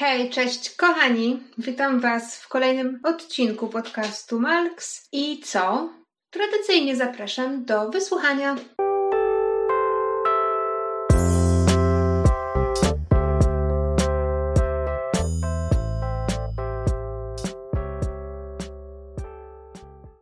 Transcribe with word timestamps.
Hej, 0.00 0.30
cześć 0.30 0.76
kochani! 0.76 1.42
Witam 1.58 2.00
Was 2.00 2.36
w 2.36 2.48
kolejnym 2.48 3.00
odcinku 3.04 3.68
podcastu 3.68 4.40
Malks. 4.40 5.08
I 5.12 5.40
co? 5.40 5.90
Tradycyjnie 6.30 6.96
zapraszam 6.96 7.64
do 7.64 7.90
wysłuchania. 7.90 8.56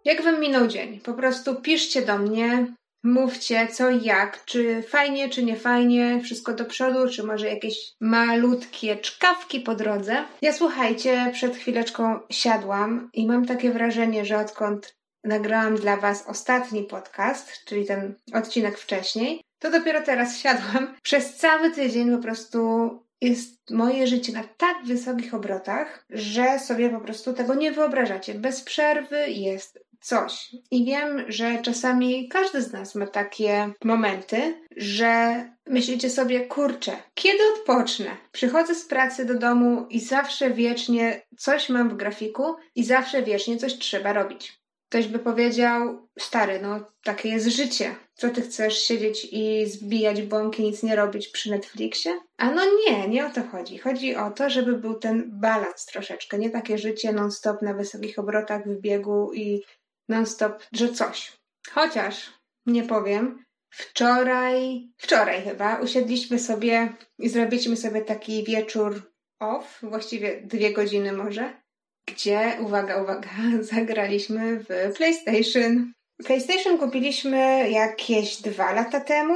Jak 0.05 0.23
Wam 0.23 0.41
minął 0.41 0.67
dzień? 0.67 1.01
Po 1.01 1.15
prostu 1.15 1.55
piszcie 1.55 2.03
do 2.03 2.19
mnie, 2.19 2.75
Mówcie 3.07 3.69
co 3.69 3.91
i 3.91 4.05
jak, 4.05 4.45
czy 4.45 4.83
fajnie, 4.83 5.29
czy 5.29 5.45
nie 5.45 5.57
fajnie, 5.57 6.21
wszystko 6.25 6.53
do 6.53 6.65
przodu, 6.65 7.09
czy 7.09 7.23
może 7.23 7.47
jakieś 7.47 7.93
malutkie 8.01 8.97
czkawki 8.97 9.61
po 9.61 9.75
drodze. 9.75 10.25
Ja 10.43 10.53
słuchajcie, 10.53 11.31
przed 11.33 11.57
chwileczką 11.57 12.19
siadłam 12.31 13.11
i 13.13 13.27
mam 13.27 13.47
takie 13.47 13.71
wrażenie, 13.71 14.25
że 14.25 14.39
odkąd 14.39 14.97
nagrałam 15.25 15.77
dla 15.77 15.97
Was 15.97 16.27
ostatni 16.27 16.83
podcast, 16.83 17.65
czyli 17.65 17.87
ten 17.87 18.15
odcinek 18.33 18.79
wcześniej, 18.79 19.41
to 19.59 19.71
dopiero 19.71 20.03
teraz 20.03 20.39
siadłam. 20.39 20.95
Przez 21.03 21.37
cały 21.37 21.71
tydzień 21.71 22.17
po 22.17 22.23
prostu 22.23 22.89
jest 23.21 23.71
moje 23.71 24.07
życie 24.07 24.33
na 24.33 24.45
tak 24.57 24.77
wysokich 24.85 25.35
obrotach, 25.35 26.05
że 26.11 26.59
sobie 26.59 26.91
po 26.91 27.01
prostu 27.01 27.33
tego 27.33 27.55
nie 27.55 27.73
wyobrażacie. 27.73 28.35
Bez 28.35 28.63
przerwy 28.63 29.31
jest 29.31 29.86
coś. 30.01 30.51
I 30.71 30.85
wiem, 30.85 31.25
że 31.29 31.63
czasami 31.63 32.29
każdy 32.29 32.63
z 32.63 32.73
nas 32.73 32.95
ma 32.95 33.07
takie 33.07 33.73
momenty, 33.85 34.55
że 34.77 35.45
myślicie 35.67 36.11
sobie, 36.11 36.47
kurczę, 36.47 36.97
kiedy 37.15 37.39
odpocznę? 37.55 38.17
Przychodzę 38.33 38.75
z 38.75 38.87
pracy 38.87 39.25
do 39.25 39.39
domu 39.39 39.87
i 39.91 40.01
zawsze 40.01 40.51
wiecznie 40.51 41.23
coś 41.39 41.69
mam 41.69 41.89
w 41.89 41.97
grafiku 41.97 42.57
i 42.75 42.85
zawsze 42.85 43.23
wiecznie 43.23 43.57
coś 43.57 43.79
trzeba 43.79 44.13
robić. 44.13 44.67
Ktoś 44.89 45.07
by 45.09 45.19
powiedział, 45.19 46.09
stary, 46.19 46.61
no 46.63 46.81
takie 47.05 47.29
jest 47.29 47.47
życie. 47.47 47.95
Co 48.15 48.31
ty 48.31 48.43
chcesz 48.43 48.79
siedzieć 48.79 49.29
i 49.33 49.67
zbijać 49.67 50.23
bąki, 50.23 50.63
nic 50.63 50.83
nie 50.83 50.97
robić 50.97 51.29
przy 51.29 51.51
Netflixie? 51.51 52.21
A 52.37 52.51
no 52.51 52.63
nie, 52.87 53.09
nie 53.09 53.27
o 53.27 53.31
to 53.31 53.43
chodzi. 53.43 53.79
Chodzi 53.79 54.17
o 54.17 54.31
to, 54.31 54.51
żeby 54.51 54.79
był 54.79 54.95
ten 54.95 55.41
balans 55.41 55.87
troszeczkę. 55.87 56.39
Nie 56.39 56.51
takie 56.51 56.79
życie 56.79 57.13
non-stop 57.13 57.63
na 57.63 57.75
wysokich 57.75 58.19
obrotach 58.19 58.69
w 58.69 58.81
biegu 58.81 59.33
i 59.35 59.63
non-stop, 60.09 60.63
że 60.73 60.89
coś. 60.89 61.33
Chociaż, 61.71 62.33
nie 62.67 62.83
powiem, 62.83 63.45
wczoraj, 63.71 64.89
wczoraj 64.99 65.43
chyba, 65.43 65.81
usiedliśmy 65.81 66.39
sobie 66.39 66.93
i 67.19 67.29
zrobiliśmy 67.29 67.77
sobie 67.77 68.03
taki 68.03 68.45
wieczór 68.45 69.13
off, 69.41 69.79
właściwie 69.83 70.41
dwie 70.41 70.73
godziny 70.73 71.13
może, 71.13 71.61
gdzie, 72.09 72.57
uwaga, 72.61 73.03
uwaga, 73.03 73.31
zagraliśmy 73.75 74.59
w 74.59 74.97
PlayStation. 74.97 75.93
PlayStation 76.25 76.79
kupiliśmy 76.79 77.71
jakieś 77.71 78.43
dwa 78.43 78.73
lata 78.73 79.01
temu, 79.01 79.35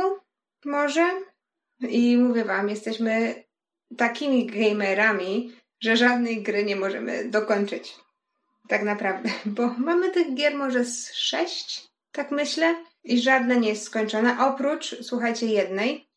może. 0.65 1.11
I 1.89 2.17
mówię 2.17 2.45
wam, 2.45 2.69
jesteśmy 2.69 3.45
takimi 3.97 4.47
gamerami, 4.47 5.53
że 5.83 5.97
żadnej 5.97 6.43
gry 6.43 6.65
nie 6.65 6.77
możemy 6.77 7.25
dokończyć 7.25 7.95
tak 8.71 8.83
naprawdę, 8.83 9.31
bo 9.57 9.75
mamy 9.79 10.11
tych 10.11 10.35
gier 10.35 10.55
może 10.55 10.85
z 10.85 11.13
sześć, 11.15 11.89
tak 12.13 12.31
myślę, 12.31 12.75
i 13.05 13.21
żadna 13.21 13.55
nie 13.55 13.69
jest 13.69 13.85
skończona, 13.85 14.49
oprócz, 14.49 14.97
słuchajcie, 15.03 15.47
jednej, 15.47 16.09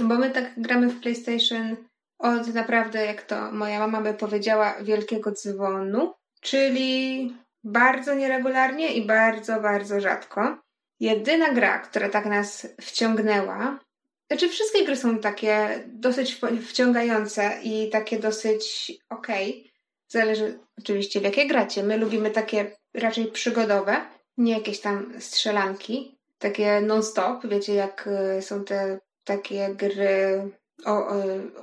bo 0.00 0.14
my 0.14 0.30
tak 0.30 0.44
gramy 0.56 0.88
w 0.88 1.00
PlayStation 1.00 1.76
od 2.18 2.54
naprawdę, 2.54 3.06
jak 3.06 3.22
to 3.22 3.52
moja 3.52 3.78
mama 3.78 4.00
by 4.00 4.14
powiedziała, 4.14 4.74
wielkiego 4.82 5.32
dzwonu, 5.32 6.14
czyli 6.40 7.34
bardzo 7.64 8.14
nieregularnie 8.14 8.94
i 8.94 9.06
bardzo, 9.06 9.60
bardzo 9.60 10.00
rzadko. 10.00 10.58
Jedyna 11.00 11.52
gra, 11.52 11.78
która 11.78 12.08
tak 12.08 12.26
nas 12.26 12.68
wciągnęła, 12.80 13.78
znaczy 14.30 14.48
wszystkie 14.48 14.84
gry 14.84 14.96
są 14.96 15.18
takie 15.18 15.84
dosyć 15.86 16.40
wciągające 16.68 17.58
i 17.62 17.90
takie 17.90 18.18
dosyć 18.18 18.92
okej, 19.08 19.60
okay, 19.60 19.75
Zależy 20.08 20.58
oczywiście 20.78 21.20
w 21.20 21.22
jakie 21.22 21.46
gracie. 21.46 21.82
My 21.82 21.96
lubimy 21.96 22.30
takie 22.30 22.76
raczej 22.94 23.26
przygodowe, 23.26 24.06
nie 24.36 24.52
jakieś 24.52 24.80
tam 24.80 25.20
strzelanki, 25.20 26.18
takie 26.38 26.80
non-stop. 26.80 27.46
Wiecie, 27.46 27.74
jak 27.74 28.08
y, 28.38 28.42
są 28.42 28.64
te 28.64 28.98
takie 29.24 29.74
gry 29.74 30.50
o, 30.84 30.90
o, 30.90 31.14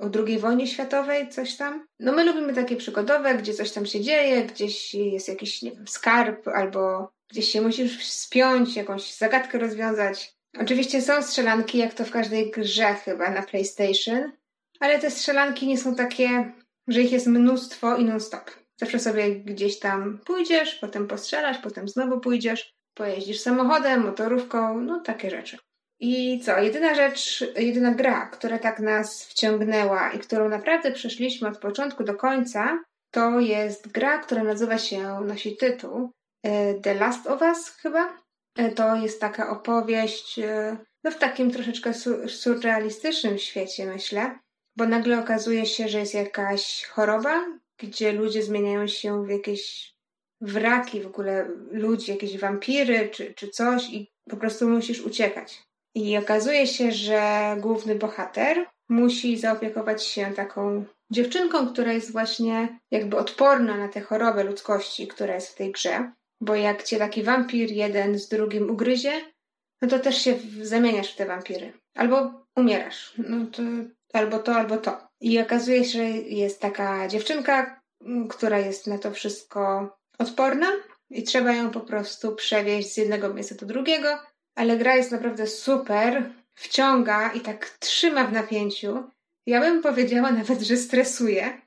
o 0.02 0.26
II 0.26 0.40
wojnie 0.40 0.68
światowej, 0.68 1.30
coś 1.30 1.56
tam. 1.56 1.88
No 2.00 2.12
my 2.12 2.26
lubimy 2.26 2.54
takie 2.54 2.76
przygodowe, 2.76 3.36
gdzie 3.36 3.54
coś 3.54 3.72
tam 3.72 3.86
się 3.86 4.02
dzieje, 4.02 4.44
gdzieś 4.44 4.94
jest 4.94 5.28
jakiś, 5.28 5.62
nie 5.62 5.72
wiem, 5.72 5.88
skarb, 5.88 6.48
albo 6.48 7.12
gdzieś 7.32 7.52
się 7.52 7.62
musisz 7.62 8.10
spiąć, 8.10 8.76
jakąś 8.76 9.14
zagadkę 9.14 9.60
rozwiązać. 9.60 10.36
Oczywiście 10.60 11.02
są 11.02 11.24
strzelanki, 11.24 11.78
jak 11.78 11.94
to 11.94 12.06
w 12.06 12.12
każdej 12.12 12.52
grze 12.52 12.94
chyba 12.94 13.30
na 13.30 13.42
PlayStation, 13.42 14.32
ale 14.80 15.00
te 15.00 15.12
strzelanki 15.12 15.68
nie 15.68 15.78
są 15.78 15.96
takie 15.96 16.52
że 16.88 17.02
ich 17.02 17.12
jest 17.12 17.28
mnóstwo 17.28 17.98
i 17.98 18.06
non-stop. 18.06 18.52
Zawsze 18.80 19.00
sobie 19.00 19.36
gdzieś 19.36 19.80
tam 19.80 20.20
pójdziesz, 20.26 20.76
potem 20.76 21.08
postrzelasz, 21.08 21.58
potem 21.58 21.88
znowu 21.88 22.20
pójdziesz, 22.20 22.74
pojeździsz 22.94 23.40
samochodem, 23.40 24.06
motorówką, 24.06 24.82
no 24.82 25.00
takie 25.00 25.30
rzeczy. 25.30 25.58
I 26.00 26.40
co? 26.40 26.60
Jedyna 26.60 26.96
rzecz, 26.96 27.46
jedyna 27.58 27.92
gra, 27.92 28.26
która 28.26 28.60
tak 28.60 28.80
nas 28.80 29.26
wciągnęła 29.26 30.12
i 30.12 30.20
którą 30.20 30.50
naprawdę 30.50 30.92
przeszliśmy 30.92 31.48
od 31.48 31.58
początku 31.58 32.04
do 32.04 32.16
końca, 32.16 32.84
to 33.12 33.40
jest 33.40 33.92
gra, 33.92 34.18
która 34.18 34.44
nazywa 34.44 34.78
się, 34.78 35.20
nosi 35.26 35.58
tytuł 35.58 36.12
e, 36.44 36.74
The 36.74 36.94
Last 36.94 37.28
of 37.28 37.42
Us 37.42 37.70
chyba. 37.70 38.18
E, 38.58 38.72
to 38.72 38.96
jest 38.96 39.22
taka 39.22 39.50
opowieść, 39.50 40.40
e, 40.40 40.78
no 41.04 41.12
w 41.12 41.18
takim 41.18 41.52
troszeczkę 41.52 41.94
surrealistycznym 42.28 43.38
świecie, 43.38 43.86
myślę, 43.86 44.40
bo 44.78 44.86
nagle 44.86 45.20
okazuje 45.20 45.66
się, 45.66 45.88
że 45.88 46.00
jest 46.00 46.14
jakaś 46.14 46.86
choroba, 46.86 47.46
gdzie 47.78 48.12
ludzie 48.12 48.44
zmieniają 48.44 48.88
się 48.88 49.26
w 49.26 49.30
jakieś 49.30 49.94
wraki, 50.42 51.02
w 51.02 51.08
ogóle 51.08 51.48
ludzi, 51.72 52.12
jakieś 52.12 52.38
wampiry 52.38 53.10
czy, 53.10 53.34
czy 53.34 53.48
coś 53.48 53.90
i 53.90 54.12
po 54.30 54.38
prostu 54.38 54.70
musisz 54.70 55.02
uciekać. 55.02 55.64
I 55.96 56.18
okazuje 56.18 56.68
się, 56.68 56.92
że 56.92 57.56
główny 57.60 57.96
bohater 57.96 58.66
musi 58.90 59.38
zaopiekować 59.38 60.04
się 60.04 60.34
taką 60.36 60.86
dziewczynką, 61.12 61.68
która 61.68 61.94
jest 61.94 62.12
właśnie 62.12 62.80
jakby 62.92 63.18
odporna 63.18 63.78
na 63.78 63.88
tę 63.88 64.02
chorobę 64.02 64.44
ludzkości, 64.44 65.08
która 65.08 65.36
jest 65.36 65.50
w 65.50 65.56
tej 65.56 65.72
grze. 65.72 66.12
Bo 66.42 66.56
jak 66.56 66.84
cię 66.84 66.98
taki 66.98 67.24
wampir 67.24 67.72
jeden 67.72 68.20
z 68.20 68.28
drugim 68.28 68.70
ugryzie, 68.70 69.12
no 69.82 69.88
to 69.88 70.00
też 70.00 70.18
się 70.18 70.36
zamieniasz 70.62 71.14
w 71.14 71.16
te 71.16 71.26
wampiry. 71.26 71.74
Albo 71.96 72.46
umierasz. 72.56 73.14
No 73.18 73.46
to 73.46 73.62
albo 74.14 74.40
to, 74.40 74.56
albo 74.56 74.78
to. 74.78 75.08
I 75.22 75.40
okazuje 75.40 75.86
się, 75.86 75.98
że 75.98 76.04
jest 76.10 76.60
taka 76.60 77.08
dziewczynka, 77.08 77.82
mm, 78.06 78.28
która 78.28 78.60
jest 78.60 78.88
na 78.88 78.98
to 78.98 79.12
wszystko 79.12 79.90
odporna 80.20 80.68
i 81.10 81.24
trzeba 81.24 81.54
ją 81.54 81.72
po 81.72 81.80
prostu 81.80 82.36
przewieźć 82.36 82.94
z 82.94 82.98
jednego 82.98 83.34
miejsca 83.34 83.56
do 83.56 83.66
drugiego, 83.66 84.20
ale 84.56 84.78
gra 84.78 84.96
jest 84.96 85.12
naprawdę 85.12 85.48
super, 85.48 86.30
wciąga 86.56 87.32
i 87.32 87.40
tak 87.40 87.70
trzyma 87.80 88.24
w 88.24 88.34
napięciu. 88.34 89.04
Ja 89.46 89.60
bym 89.60 89.82
powiedziała 89.82 90.32
nawet, 90.42 90.62
że 90.62 90.78
stresuje, 90.78 91.62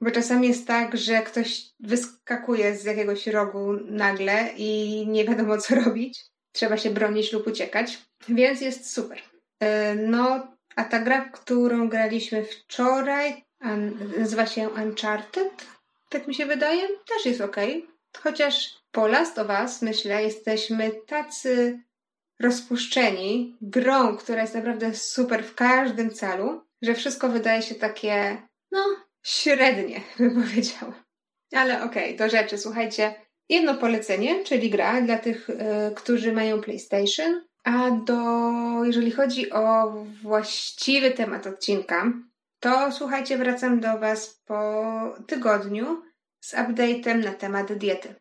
bo 0.00 0.10
czasami 0.10 0.48
jest 0.48 0.66
tak, 0.66 0.96
że 0.96 1.22
ktoś 1.22 1.70
wyskakuje 1.80 2.76
z 2.76 2.84
jakiegoś 2.84 3.26
rogu 3.26 3.72
nagle 3.72 4.48
i 4.56 5.04
nie 5.08 5.24
wiadomo 5.24 5.58
co 5.58 5.74
robić. 5.74 6.24
Trzeba 6.52 6.76
się 6.76 6.90
bronić 6.90 7.32
lub 7.32 7.46
uciekać, 7.46 7.98
więc 8.28 8.60
jest 8.60 8.92
super. 8.92 9.18
E, 9.60 9.94
no, 9.94 10.56
a 10.76 10.84
ta 10.84 10.98
gra, 10.98 11.30
którą 11.30 11.88
graliśmy 11.88 12.44
wczoraj, 12.44 13.44
nazywa 14.18 14.46
się 14.46 14.68
Uncharted, 14.68 15.66
tak 16.08 16.28
mi 16.28 16.34
się 16.34 16.46
wydaje, 16.46 16.88
też 16.88 17.26
jest 17.26 17.40
ok. 17.40 17.56
Chociaż 18.16 18.82
po 18.90 19.06
Last 19.06 19.38
of 19.38 19.46
Us, 19.62 19.82
myślę, 19.82 20.22
jesteśmy 20.22 20.90
tacy 21.06 21.80
rozpuszczeni 22.40 23.56
grą, 23.60 24.16
która 24.16 24.42
jest 24.42 24.54
naprawdę 24.54 24.94
super 24.94 25.44
w 25.44 25.54
każdym 25.54 26.10
celu, 26.10 26.60
że 26.82 26.94
wszystko 26.94 27.28
wydaje 27.28 27.62
się 27.62 27.74
takie, 27.74 28.42
no, 28.70 28.84
średnie, 29.22 30.00
bym 30.18 30.42
powiedziała. 30.42 31.04
Ale 31.52 31.82
okej, 31.82 32.04
okay, 32.04 32.16
do 32.16 32.36
rzeczy. 32.36 32.58
Słuchajcie, 32.58 33.14
jedno 33.48 33.74
polecenie, 33.74 34.44
czyli 34.44 34.70
gra 34.70 35.00
dla 35.00 35.18
tych, 35.18 35.50
y, 35.50 35.54
którzy 35.94 36.32
mają 36.32 36.60
PlayStation. 36.60 37.44
A 37.64 37.90
do, 37.90 38.20
jeżeli 38.84 39.10
chodzi 39.10 39.52
o 39.52 39.92
właściwy 40.22 41.10
temat 41.10 41.46
odcinka, 41.46 42.12
to 42.60 42.92
słuchajcie, 42.92 43.38
wracam 43.38 43.80
do 43.80 43.98
Was 43.98 44.40
po 44.46 44.82
tygodniu 45.26 46.02
z 46.40 46.54
update'em 46.54 47.24
na 47.24 47.32
temat 47.32 47.72
diety. 47.72 48.14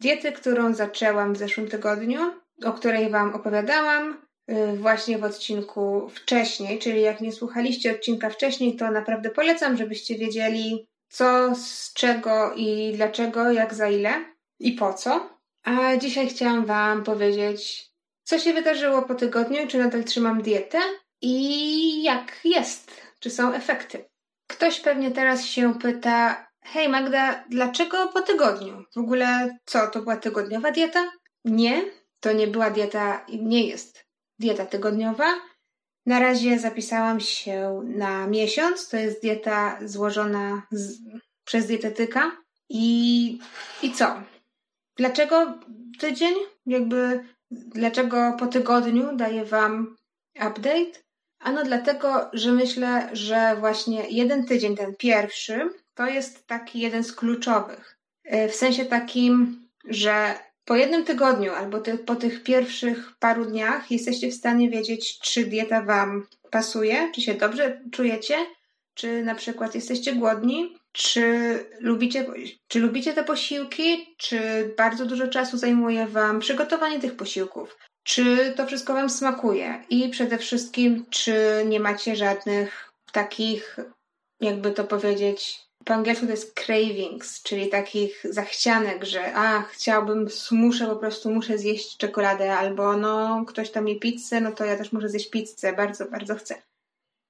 Diety, 0.00 0.32
którą 0.32 0.74
zaczęłam 0.74 1.34
w 1.34 1.38
zeszłym 1.38 1.68
tygodniu, 1.68 2.20
o 2.64 2.72
której 2.72 3.10
Wam 3.10 3.34
opowiadałam 3.34 4.22
y, 4.50 4.76
właśnie 4.76 5.18
w 5.18 5.24
odcinku 5.24 6.08
wcześniej, 6.08 6.78
czyli 6.78 7.02
jak 7.02 7.20
nie 7.20 7.32
słuchaliście 7.32 7.92
odcinka 7.92 8.30
wcześniej, 8.30 8.76
to 8.76 8.90
naprawdę 8.90 9.30
polecam, 9.30 9.76
żebyście 9.76 10.18
wiedzieli, 10.18 10.86
co, 11.08 11.54
z 11.54 11.92
czego 11.92 12.54
i 12.56 12.92
dlaczego, 12.96 13.52
jak 13.52 13.74
za 13.74 13.88
ile 13.88 14.24
i 14.60 14.72
po 14.72 14.94
co. 14.94 15.38
A 15.64 15.96
dzisiaj 15.96 16.28
chciałam 16.28 16.66
Wam 16.66 17.04
powiedzieć, 17.04 17.91
co 18.24 18.38
się 18.38 18.52
wydarzyło 18.52 19.02
po 19.02 19.14
tygodniu, 19.14 19.66
czy 19.68 19.78
nadal 19.78 20.04
trzymam 20.04 20.42
dietę 20.42 20.78
i 21.20 22.02
jak 22.02 22.40
jest, 22.44 22.90
czy 23.20 23.30
są 23.30 23.52
efekty. 23.52 24.04
Ktoś 24.46 24.80
pewnie 24.80 25.10
teraz 25.10 25.44
się 25.44 25.78
pyta, 25.78 26.46
hej 26.62 26.88
Magda, 26.88 27.44
dlaczego 27.48 28.08
po 28.08 28.20
tygodniu? 28.22 28.84
W 28.94 28.98
ogóle 28.98 29.58
co, 29.64 29.86
to 29.86 30.02
była 30.02 30.16
tygodniowa 30.16 30.70
dieta? 30.70 31.12
Nie, 31.44 31.82
to 32.20 32.32
nie 32.32 32.46
była 32.46 32.70
dieta, 32.70 33.26
nie 33.28 33.66
jest 33.66 34.06
dieta 34.38 34.66
tygodniowa. 34.66 35.34
Na 36.06 36.20
razie 36.20 36.58
zapisałam 36.58 37.20
się 37.20 37.82
na 37.84 38.26
miesiąc. 38.26 38.88
To 38.88 38.96
jest 38.96 39.22
dieta 39.22 39.78
złożona 39.84 40.62
z, 40.70 40.98
przez 41.44 41.66
dietetyka. 41.66 42.36
I, 42.68 43.38
I 43.82 43.92
co? 43.92 44.22
Dlaczego 44.96 45.58
tydzień? 45.98 46.34
Jakby 46.66 47.24
dlaczego 47.52 48.36
po 48.38 48.46
tygodniu 48.46 49.16
daję 49.16 49.44
Wam 49.44 49.96
update? 50.34 51.02
Ano 51.38 51.64
dlatego, 51.64 52.30
że 52.32 52.52
myślę, 52.52 53.10
że 53.12 53.56
właśnie 53.60 54.08
jeden 54.10 54.46
tydzień, 54.46 54.76
ten 54.76 54.94
pierwszy, 54.96 55.70
to 55.94 56.06
jest 56.06 56.46
taki 56.46 56.80
jeden 56.80 57.04
z 57.04 57.12
kluczowych. 57.12 57.98
E, 58.24 58.48
w 58.48 58.54
sensie 58.54 58.84
takim, 58.84 59.62
że 59.84 60.34
po 60.64 60.76
jednym 60.76 61.04
tygodniu 61.04 61.52
albo 61.52 61.80
ty, 61.80 61.98
po 61.98 62.16
tych 62.16 62.42
pierwszych 62.42 63.12
paru 63.18 63.44
dniach 63.44 63.90
jesteście 63.90 64.30
w 64.30 64.34
stanie 64.34 64.70
wiedzieć, 64.70 65.18
czy 65.18 65.44
dieta 65.44 65.82
Wam 65.82 66.26
pasuje, 66.50 67.10
czy 67.14 67.20
się 67.20 67.34
dobrze 67.34 67.80
czujecie, 67.92 68.36
czy 68.94 69.22
na 69.22 69.34
przykład 69.34 69.74
jesteście 69.74 70.12
głodni, 70.14 70.76
czy 70.92 71.54
lubicie, 71.80 72.26
czy 72.68 72.80
lubicie 72.80 73.12
te 73.12 73.24
posiłki, 73.24 74.14
czy 74.18 74.38
bardzo 74.76 75.06
dużo 75.06 75.28
czasu 75.28 75.58
zajmuje 75.58 76.06
Wam 76.06 76.40
przygotowanie 76.40 77.00
tych 77.00 77.16
posiłków, 77.16 77.76
czy 78.04 78.52
to 78.56 78.66
wszystko 78.66 78.94
Wam 78.94 79.10
smakuje? 79.10 79.84
I 79.90 80.08
przede 80.08 80.38
wszystkim, 80.38 81.06
czy 81.10 81.64
nie 81.68 81.80
macie 81.80 82.16
żadnych 82.16 82.90
takich, 83.12 83.76
jakby 84.40 84.70
to 84.70 84.84
powiedzieć, 84.84 85.60
po 85.84 85.94
angielsku 85.94 86.26
to 86.26 86.32
jest 86.32 86.54
cravings, 86.54 87.42
czyli 87.42 87.68
takich 87.68 88.24
zachcianek, 88.30 89.04
że 89.04 89.34
a, 89.34 89.62
chciałbym, 89.62 90.28
muszę 90.50 90.86
po 90.86 90.96
prostu, 90.96 91.30
muszę 91.30 91.58
zjeść 91.58 91.96
czekoladę, 91.96 92.54
albo 92.54 92.96
no, 92.96 93.44
ktoś 93.48 93.70
tam 93.70 93.88
je 93.88 94.00
pizzę, 94.00 94.40
no 94.40 94.52
to 94.52 94.64
ja 94.64 94.76
też 94.76 94.92
muszę 94.92 95.08
zjeść 95.08 95.30
pizzę, 95.30 95.72
bardzo, 95.72 96.04
bardzo 96.04 96.34
chcę. 96.34 96.62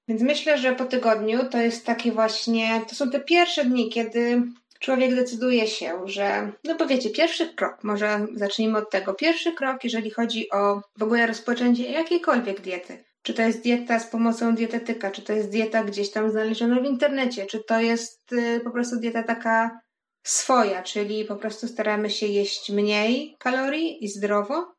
Więc 0.09 0.23
myślę, 0.23 0.59
że 0.59 0.75
po 0.75 0.85
tygodniu 0.85 1.49
to 1.51 1.59
jest 1.59 1.87
takie 1.87 2.13
właśnie, 2.13 2.81
to 2.89 2.95
są 2.95 3.11
te 3.11 3.21
pierwsze 3.21 3.65
dni, 3.65 3.91
kiedy 3.91 4.43
człowiek 4.81 5.15
decyduje 5.15 5.67
się, 5.67 6.01
że, 6.05 6.53
no 6.65 6.75
bo 6.75 6.87
wiecie, 6.87 7.11
pierwszy 7.11 7.55
krok, 7.55 7.85
może 7.85 8.27
zacznijmy 8.35 8.79
od 8.79 8.91
tego. 8.91 9.15
Pierwszy 9.15 9.53
krok, 9.53 9.85
jeżeli 9.85 10.11
chodzi 10.11 10.51
o 10.51 10.83
w 10.99 11.03
ogóle 11.03 11.27
rozpoczęcie 11.27 11.91
jakiejkolwiek 11.91 12.61
diety. 12.61 13.05
Czy 13.23 13.35
to 13.35 13.43
jest 13.43 13.63
dieta 13.63 13.99
z 13.99 14.07
pomocą 14.07 14.55
dietetyka, 14.55 15.11
czy 15.11 15.23
to 15.23 15.33
jest 15.33 15.51
dieta 15.51 15.85
gdzieś 15.85 16.11
tam 16.11 16.31
znaleziona 16.31 16.81
w 16.81 16.85
internecie, 16.85 17.47
czy 17.47 17.65
to 17.65 17.81
jest 17.81 18.33
y, 18.33 18.61
po 18.65 18.71
prostu 18.71 18.97
dieta 18.97 19.23
taka 19.23 19.81
swoja, 20.23 20.83
czyli 20.83 21.25
po 21.25 21.37
prostu 21.37 21.69
staramy 21.69 22.11
się 22.11 22.27
jeść 22.27 22.71
mniej 22.71 23.37
kalorii 23.39 24.05
i 24.05 24.09
zdrowo. 24.09 24.75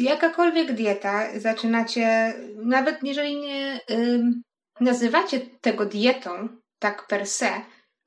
Jakakolwiek 0.00 0.72
dieta 0.72 1.26
zaczynacie, 1.36 2.34
nawet 2.56 3.02
jeżeli 3.02 3.36
nie 3.36 3.80
nazywacie 4.80 5.40
tego 5.60 5.86
dietą 5.86 6.48
tak 6.78 7.06
per 7.06 7.26
se, 7.26 7.50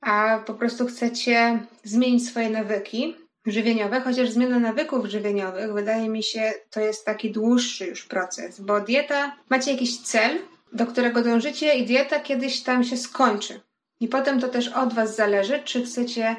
a 0.00 0.38
po 0.46 0.54
prostu 0.54 0.86
chcecie 0.86 1.66
zmienić 1.84 2.26
swoje 2.28 2.50
nawyki 2.50 3.16
żywieniowe, 3.46 4.00
chociaż 4.00 4.30
zmiana 4.30 4.58
nawyków 4.58 5.06
żywieniowych 5.06 5.72
wydaje 5.72 6.08
mi 6.08 6.22
się 6.22 6.52
to 6.70 6.80
jest 6.80 7.04
taki 7.04 7.30
dłuższy 7.30 7.86
już 7.86 8.04
proces, 8.04 8.60
bo 8.60 8.80
dieta, 8.80 9.36
macie 9.50 9.72
jakiś 9.72 9.98
cel, 9.98 10.38
do 10.72 10.86
którego 10.86 11.22
dążycie 11.22 11.74
i 11.74 11.86
dieta 11.86 12.20
kiedyś 12.20 12.62
tam 12.62 12.84
się 12.84 12.96
skończy. 12.96 13.60
I 14.00 14.08
potem 14.08 14.40
to 14.40 14.48
też 14.48 14.68
od 14.68 14.94
Was 14.94 15.16
zależy, 15.16 15.62
czy 15.64 15.84
chcecie 15.84 16.36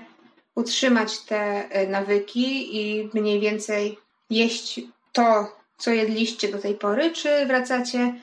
utrzymać 0.56 1.20
te 1.20 1.70
y, 1.82 1.88
nawyki 1.88 2.78
i 2.78 3.10
mniej 3.14 3.40
więcej 3.40 3.98
jeść 4.30 4.82
to, 5.16 5.58
co 5.78 5.92
jedliście 5.92 6.48
do 6.48 6.58
tej 6.58 6.76
pory, 6.76 7.12
czy 7.12 7.46
wracacie 7.46 8.14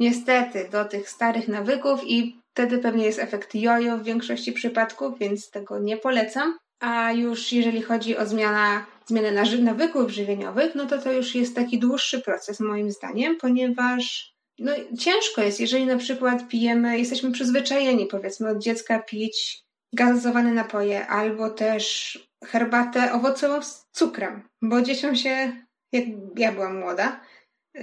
niestety 0.00 0.68
do 0.72 0.84
tych 0.84 1.10
starych 1.10 1.48
nawyków 1.48 2.00
i 2.06 2.40
wtedy 2.52 2.78
pewnie 2.78 3.04
jest 3.04 3.18
efekt 3.18 3.54
jojo 3.54 3.98
w 3.98 4.02
większości 4.02 4.52
przypadków, 4.52 5.18
więc 5.18 5.50
tego 5.50 5.78
nie 5.78 5.96
polecam. 5.96 6.58
A 6.80 7.12
już 7.12 7.52
jeżeli 7.52 7.82
chodzi 7.82 8.16
o 8.16 8.26
zmiana, 8.26 8.86
zmianę 9.06 9.44
nawyków 9.58 10.10
żywieniowych, 10.10 10.74
no 10.74 10.86
to 10.86 10.98
to 10.98 11.12
już 11.12 11.34
jest 11.34 11.54
taki 11.54 11.78
dłuższy 11.78 12.20
proces 12.20 12.60
moim 12.60 12.90
zdaniem, 12.90 13.36
ponieważ 13.36 14.32
no, 14.58 14.72
ciężko 14.98 15.42
jest, 15.42 15.60
jeżeli 15.60 15.86
na 15.86 15.96
przykład 15.96 16.48
pijemy, 16.48 16.98
jesteśmy 16.98 17.32
przyzwyczajeni 17.32 18.06
powiedzmy 18.06 18.50
od 18.50 18.58
dziecka 18.58 18.98
pić 18.98 19.64
gazowane 19.92 20.52
napoje 20.52 21.06
albo 21.06 21.50
też 21.50 22.18
herbatę 22.44 23.12
owocową 23.12 23.62
z 23.62 23.86
cukrem, 23.92 24.48
bo 24.62 24.82
dzieciom 24.82 25.16
się, 25.16 25.52
jak 25.92 26.04
ja 26.36 26.52
byłam 26.52 26.78
młoda, 26.78 27.20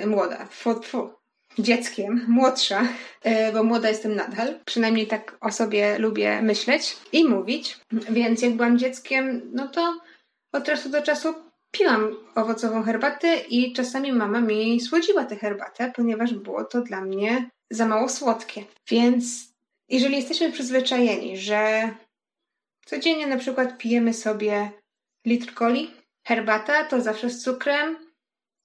młoda, 0.06 0.45
fu, 0.45 0.81
fu, 0.83 1.09
dzieckiem, 1.57 2.25
młodsza, 2.27 2.88
e, 3.23 3.53
bo 3.53 3.63
młoda 3.63 3.89
jestem 3.89 4.15
nadal, 4.15 4.59
przynajmniej 4.65 5.07
tak 5.07 5.38
o 5.41 5.51
sobie 5.51 6.00
lubię 6.00 6.41
myśleć 6.41 6.97
i 7.11 7.25
mówić, 7.25 7.79
więc 7.91 8.41
jak 8.41 8.53
byłam 8.53 8.77
dzieckiem, 8.77 9.51
no 9.53 9.67
to 9.67 10.00
od 10.51 10.63
czasu 10.63 10.89
do 10.89 11.01
czasu 11.01 11.33
piłam 11.71 12.15
owocową 12.35 12.83
herbatę 12.83 13.38
i 13.50 13.73
czasami 13.73 14.13
mama 14.13 14.41
mi 14.41 14.81
słodziła 14.81 15.25
tę 15.25 15.35
herbatę, 15.35 15.91
ponieważ 15.95 16.33
było 16.33 16.63
to 16.63 16.81
dla 16.81 17.01
mnie 17.01 17.50
za 17.69 17.85
mało 17.85 18.09
słodkie. 18.09 18.63
Więc 18.89 19.53
jeżeli 19.89 20.15
jesteśmy 20.15 20.51
przyzwyczajeni, 20.51 21.38
że 21.38 21.89
codziennie 22.85 23.27
na 23.27 23.38
przykład 23.38 23.77
pijemy 23.77 24.13
sobie 24.13 24.71
litr 25.25 25.53
coli, 25.53 25.91
herbata 26.30 26.84
to 26.84 27.02
zawsze 27.02 27.30
z 27.30 27.44
cukrem, 27.44 27.98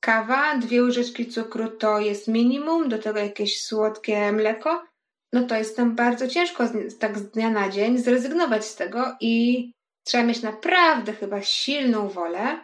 kawa, 0.01 0.57
dwie 0.59 0.83
łyżeczki 0.83 1.27
cukru 1.27 1.69
to 1.69 2.01
jest 2.01 2.29
minimum, 2.29 2.89
do 2.89 2.99
tego 2.99 3.19
jakieś 3.19 3.63
słodkie 3.63 4.33
mleko, 4.33 4.85
no 5.33 5.47
to 5.47 5.57
jest 5.57 5.77
tam 5.77 5.95
bardzo 5.95 6.29
ciężko 6.29 6.67
z, 6.67 6.99
tak 6.99 7.19
z 7.19 7.31
dnia 7.31 7.51
na 7.51 7.69
dzień 7.69 7.99
zrezygnować 7.99 8.65
z 8.65 8.77
tego 8.77 9.17
i 9.21 9.71
trzeba 10.05 10.25
mieć 10.25 10.43
naprawdę 10.43 11.13
chyba 11.13 11.43
silną 11.43 12.09
wolę, 12.09 12.59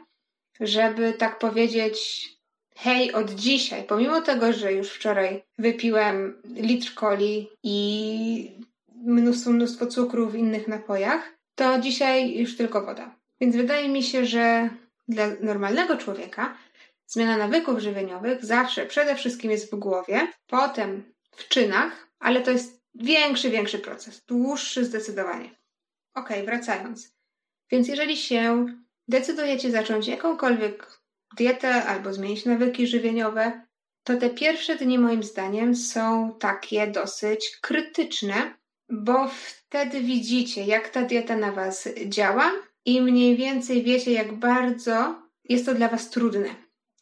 żeby 0.61 1.13
tak 1.13 1.39
powiedzieć, 1.39 2.29
hej, 2.77 3.13
od 3.13 3.31
dzisiaj, 3.31 3.85
pomimo 3.85 4.21
tego, 4.21 4.53
że 4.53 4.73
już 4.73 4.91
wczoraj 4.91 5.43
wypiłem 5.59 6.43
litr 6.45 6.95
coli 6.95 7.49
i 7.63 8.51
mnóstwo, 9.05 9.51
mnóstwo 9.51 9.87
cukru 9.87 10.29
w 10.29 10.35
innych 10.35 10.69
napojach, 10.69 11.37
to 11.55 11.79
dzisiaj 11.79 12.39
już 12.39 12.57
tylko 12.57 12.85
woda. 12.85 13.15
Więc 13.41 13.57
wydaje 13.57 13.89
mi 13.89 14.03
się, 14.03 14.27
że 14.27 14.71
dla 15.11 15.27
normalnego 15.41 15.97
człowieka 15.97 16.57
Zmiana 17.11 17.37
nawyków 17.37 17.79
żywieniowych 17.79 18.45
zawsze 18.45 18.87
przede 18.87 19.15
wszystkim 19.15 19.51
jest 19.51 19.73
w 19.73 19.79
głowie, 19.79 20.33
potem 20.47 21.13
w 21.37 21.49
czynach, 21.49 22.09
ale 22.19 22.41
to 22.41 22.51
jest 22.51 22.83
większy, 22.95 23.51
większy 23.51 23.79
proces, 23.79 24.25
dłuższy 24.25 24.85
zdecydowanie. 24.85 25.51
Ok, 26.15 26.29
wracając. 26.45 27.15
Więc 27.71 27.89
jeżeli 27.89 28.17
się 28.17 28.67
decydujecie 29.09 29.71
zacząć 29.71 30.07
jakąkolwiek 30.07 31.01
dietę 31.37 31.85
albo 31.85 32.13
zmienić 32.13 32.45
nawyki 32.45 32.87
żywieniowe, 32.87 33.67
to 34.05 34.17
te 34.17 34.31
pierwsze 34.31 34.77
dni 34.77 34.99
moim 34.99 35.23
zdaniem 35.23 35.77
są 35.77 36.37
takie 36.41 36.87
dosyć 36.87 37.59
krytyczne, 37.61 38.55
bo 38.91 39.29
wtedy 39.29 40.01
widzicie, 40.01 40.65
jak 40.65 40.89
ta 40.89 41.03
dieta 41.03 41.37
na 41.37 41.53
Was 41.53 41.89
działa 42.07 42.53
i 42.85 43.01
mniej 43.01 43.37
więcej 43.37 43.83
wiecie, 43.83 44.13
jak 44.13 44.33
bardzo 44.33 45.23
jest 45.45 45.67
to 45.67 45.75
dla 45.75 45.89
Was 45.89 46.11
trudne 46.11 46.55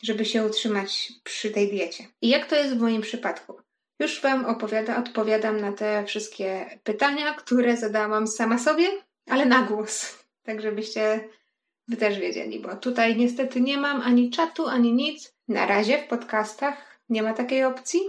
żeby 0.03 0.25
się 0.25 0.47
utrzymać 0.47 1.13
przy 1.25 1.51
tej 1.51 1.69
diecie. 1.69 2.05
I 2.23 2.29
jak 2.29 2.47
to 2.47 2.57
jest 2.57 2.75
w 2.75 2.81
moim 2.81 3.03
przypadku? 3.03 3.61
Już 4.01 4.21
Wam 4.21 4.45
opowiada, 4.45 4.97
odpowiadam 4.97 5.61
na 5.61 5.73
te 5.73 6.05
wszystkie 6.05 6.79
pytania, 6.85 7.35
które 7.35 7.77
zadałam 7.77 8.27
sama 8.27 8.59
sobie, 8.59 8.89
ale 9.27 9.47
na 9.47 9.63
głos, 9.63 10.19
tak 10.43 10.63
żebyście 10.63 11.29
Wy 11.89 11.97
też 11.97 12.19
wiedzieli, 12.19 12.61
bo 12.61 12.77
tutaj 12.77 13.17
niestety 13.17 13.61
nie 13.61 13.77
mam 13.79 14.01
ani 14.01 14.31
czatu, 14.31 14.67
ani 14.67 14.93
nic. 14.93 15.35
Na 15.49 15.67
razie 15.67 15.99
w 15.99 16.09
podcastach 16.09 17.01
nie 17.09 17.23
ma 17.23 17.33
takiej 17.33 17.65
opcji, 17.65 18.01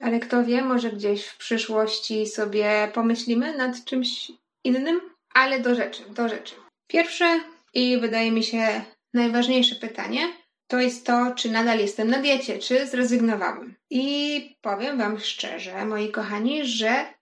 ale 0.00 0.20
kto 0.20 0.44
wie, 0.44 0.62
może 0.62 0.90
gdzieś 0.90 1.26
w 1.26 1.36
przyszłości 1.36 2.26
sobie 2.26 2.90
pomyślimy 2.94 3.56
nad 3.56 3.84
czymś 3.84 4.32
innym, 4.64 5.00
ale 5.34 5.60
do 5.60 5.74
rzeczy, 5.74 6.02
do 6.10 6.28
rzeczy. 6.28 6.54
Pierwsze 6.86 7.40
i 7.74 7.98
wydaje 7.98 8.32
mi 8.32 8.42
się 8.42 8.84
najważniejsze 9.14 9.74
pytanie, 9.74 10.32
to 10.66 10.80
jest 10.80 11.06
to, 11.06 11.34
czy 11.36 11.50
nadal 11.50 11.78
jestem 11.78 12.08
na 12.08 12.18
diecie, 12.18 12.58
czy 12.58 12.86
zrezygnowałem. 12.86 13.76
I 13.90 14.56
powiem 14.60 14.98
Wam 14.98 15.20
szczerze, 15.20 15.84
moi 15.84 16.10
kochani, 16.10 16.64
że 16.64 17.14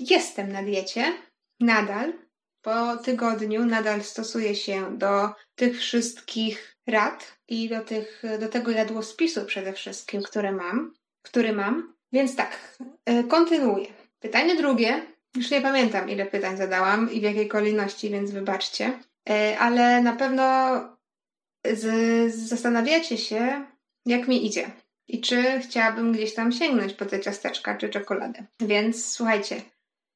jestem 0.00 0.52
na 0.52 0.62
diecie, 0.62 1.12
nadal 1.60 2.12
po 2.66 2.96
tygodniu 2.96 3.64
nadal 3.64 4.02
stosuję 4.02 4.54
się 4.54 4.98
do 4.98 5.30
tych 5.54 5.78
wszystkich 5.78 6.76
rad 6.86 7.38
i 7.48 7.68
do, 7.68 7.80
tych, 7.80 8.22
do 8.40 8.48
tego 8.48 8.70
jadłospisu 8.70 9.44
przede 9.44 9.72
wszystkim, 9.72 10.22
które 10.22 10.52
mam, 10.52 10.94
który 11.22 11.52
mam. 11.52 11.94
Więc 12.12 12.36
tak, 12.36 12.78
e, 13.04 13.24
kontynuuję. 13.24 13.86
Pytanie 14.20 14.56
drugie. 14.56 15.15
Już 15.36 15.50
nie 15.50 15.60
pamiętam, 15.60 16.10
ile 16.10 16.26
pytań 16.26 16.56
zadałam 16.56 17.12
i 17.12 17.20
w 17.20 17.22
jakiej 17.22 17.48
kolejności, 17.48 18.10
więc 18.10 18.30
wybaczcie. 18.30 18.92
E, 19.30 19.58
ale 19.58 20.02
na 20.02 20.12
pewno 20.12 20.78
z, 21.72 22.34
zastanawiacie 22.34 23.18
się, 23.18 23.64
jak 24.06 24.28
mi 24.28 24.46
idzie. 24.46 24.70
I 25.08 25.20
czy 25.20 25.60
chciałabym 25.60 26.12
gdzieś 26.12 26.34
tam 26.34 26.52
sięgnąć 26.52 26.92
po 26.92 27.06
te 27.06 27.20
ciasteczka 27.20 27.76
czy 27.76 27.88
czekoladę. 27.88 28.44
Więc 28.60 29.06
słuchajcie, 29.06 29.62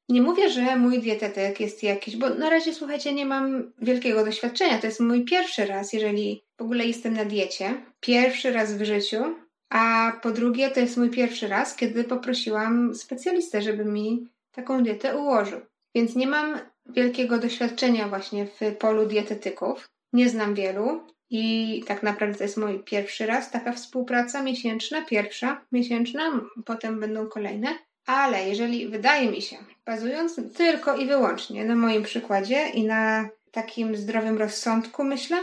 nie 0.09 0.21
mówię, 0.21 0.49
że 0.49 0.75
mój 0.75 0.99
dietetyk 0.99 1.59
jest 1.59 1.83
jakiś, 1.83 2.15
bo 2.15 2.29
na 2.29 2.49
razie, 2.49 2.73
słuchajcie, 2.73 3.13
nie 3.13 3.25
mam 3.25 3.71
wielkiego 3.81 4.25
doświadczenia. 4.25 4.79
To 4.79 4.87
jest 4.87 4.99
mój 4.99 5.25
pierwszy 5.25 5.65
raz, 5.65 5.93
jeżeli 5.93 6.43
w 6.57 6.61
ogóle 6.61 6.85
jestem 6.85 7.13
na 7.13 7.25
diecie. 7.25 7.73
Pierwszy 7.99 8.51
raz 8.51 8.73
w 8.73 8.83
życiu. 8.83 9.35
A 9.69 10.11
po 10.21 10.31
drugie, 10.31 10.71
to 10.71 10.79
jest 10.79 10.97
mój 10.97 11.09
pierwszy 11.09 11.47
raz, 11.47 11.75
kiedy 11.75 12.03
poprosiłam 12.03 12.95
specjalistę, 12.95 13.61
żeby 13.61 13.85
mi 13.85 14.27
taką 14.51 14.83
dietę 14.83 15.17
ułożył. 15.17 15.61
Więc 15.95 16.15
nie 16.15 16.27
mam 16.27 16.59
wielkiego 16.85 17.37
doświadczenia 17.37 18.07
właśnie 18.07 18.45
w 18.45 18.75
polu 18.79 19.05
dietetyków. 19.05 19.89
Nie 20.13 20.29
znam 20.29 20.55
wielu 20.55 21.01
i 21.29 21.83
tak 21.87 22.03
naprawdę 22.03 22.37
to 22.37 22.43
jest 22.43 22.57
mój 22.57 22.83
pierwszy 22.83 23.25
raz 23.25 23.51
taka 23.51 23.73
współpraca 23.73 24.43
miesięczna, 24.43 25.05
pierwsza 25.05 25.65
miesięczna, 25.71 26.41
potem 26.65 26.99
będą 26.99 27.27
kolejne. 27.27 27.67
Ale 28.05 28.49
jeżeli 28.49 28.87
wydaje 28.87 29.31
mi 29.31 29.41
się, 29.41 29.57
bazując 29.85 30.39
tylko 30.55 30.97
i 30.97 31.07
wyłącznie 31.07 31.65
na 31.65 31.75
moim 31.75 32.03
przykładzie 32.03 32.69
i 32.69 32.83
na 32.83 33.29
takim 33.51 33.95
zdrowym 33.95 34.37
rozsądku, 34.37 35.03
myślę, 35.03 35.37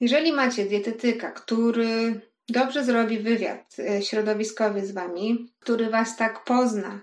jeżeli 0.00 0.32
macie 0.32 0.64
dietetyka, 0.64 1.30
który 1.30 2.20
dobrze 2.48 2.84
zrobi 2.84 3.18
wywiad 3.18 3.76
e, 3.78 4.02
środowiskowy 4.02 4.86
z 4.86 4.92
wami, 4.92 5.52
który 5.60 5.90
was 5.90 6.16
tak 6.16 6.44
pozna, 6.44 7.00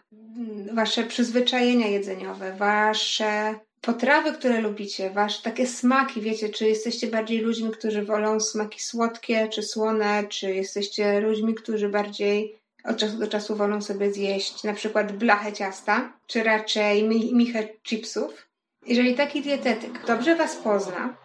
wasze 0.73 1.03
przyzwyczajenia 1.03 1.87
jedzeniowe, 1.87 2.53
wasze 2.53 3.55
potrawy, 3.81 4.33
które 4.33 4.61
lubicie, 4.61 5.09
wasze 5.09 5.43
takie 5.43 5.67
smaki, 5.67 6.21
wiecie, 6.21 6.49
czy 6.49 6.67
jesteście 6.67 7.07
bardziej 7.07 7.39
ludźmi, 7.39 7.71
którzy 7.71 8.05
wolą 8.05 8.39
smaki 8.39 8.83
słodkie 8.83 9.47
czy 9.47 9.63
słone, 9.63 10.23
czy 10.29 10.53
jesteście 10.53 11.19
ludźmi, 11.19 11.55
którzy 11.55 11.89
bardziej 11.89 12.55
od 12.83 12.97
czasu 12.97 13.17
do 13.17 13.27
czasu 13.27 13.55
wolą 13.55 13.81
sobie 13.81 14.13
zjeść 14.13 14.63
na 14.63 14.73
przykład 14.73 15.11
blachę 15.11 15.53
ciasta, 15.53 16.13
czy 16.27 16.43
raczej 16.43 17.03
michę 17.33 17.67
chipsów. 17.83 18.47
Jeżeli 18.85 19.15
taki 19.15 19.41
dietetyk 19.41 20.05
dobrze 20.07 20.35
Was 20.35 20.55
pozna, 20.55 21.17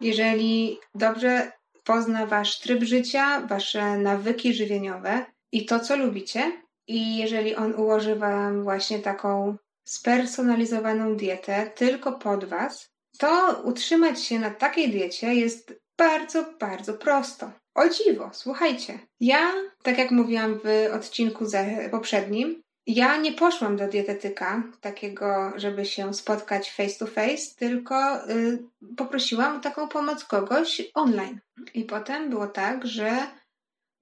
jeżeli 0.00 0.78
dobrze 0.94 1.52
pozna 1.84 2.26
Wasz 2.26 2.58
tryb 2.58 2.82
życia, 2.82 3.40
Wasze 3.40 3.98
nawyki 3.98 4.54
żywieniowe 4.54 5.24
i 5.52 5.66
to, 5.66 5.80
co 5.80 5.96
lubicie, 5.96 6.52
i 6.86 7.16
jeżeli 7.16 7.54
on 7.54 7.74
ułoży 7.74 8.16
Wam 8.16 8.62
właśnie 8.62 8.98
taką 8.98 9.56
spersonalizowaną 9.84 11.16
dietę 11.16 11.70
tylko 11.74 12.12
pod 12.12 12.44
Was, 12.44 12.90
to 13.18 13.60
utrzymać 13.64 14.24
się 14.24 14.38
na 14.38 14.50
takiej 14.50 14.90
diecie 14.90 15.34
jest 15.34 15.74
bardzo, 15.98 16.44
bardzo 16.60 16.94
prosto. 16.94 17.50
O 17.74 17.88
dziwo, 17.88 18.30
słuchajcie. 18.32 18.98
Ja, 19.20 19.52
tak 19.82 19.98
jak 19.98 20.10
mówiłam 20.10 20.60
w 20.64 20.94
odcinku 20.94 21.44
poprzednim, 21.90 22.62
ja 22.86 23.16
nie 23.16 23.32
poszłam 23.32 23.76
do 23.76 23.88
dietetyka 23.88 24.62
takiego, 24.80 25.52
żeby 25.56 25.84
się 25.84 26.14
spotkać 26.14 26.70
face 26.72 26.98
to 26.98 27.06
face, 27.06 27.54
tylko 27.58 28.28
y, 28.30 28.58
poprosiłam 28.96 29.56
o 29.56 29.60
taką 29.60 29.88
pomoc 29.88 30.24
kogoś 30.24 30.82
online. 30.94 31.40
I 31.74 31.84
potem 31.84 32.30
było 32.30 32.46
tak, 32.46 32.86
że 32.86 33.26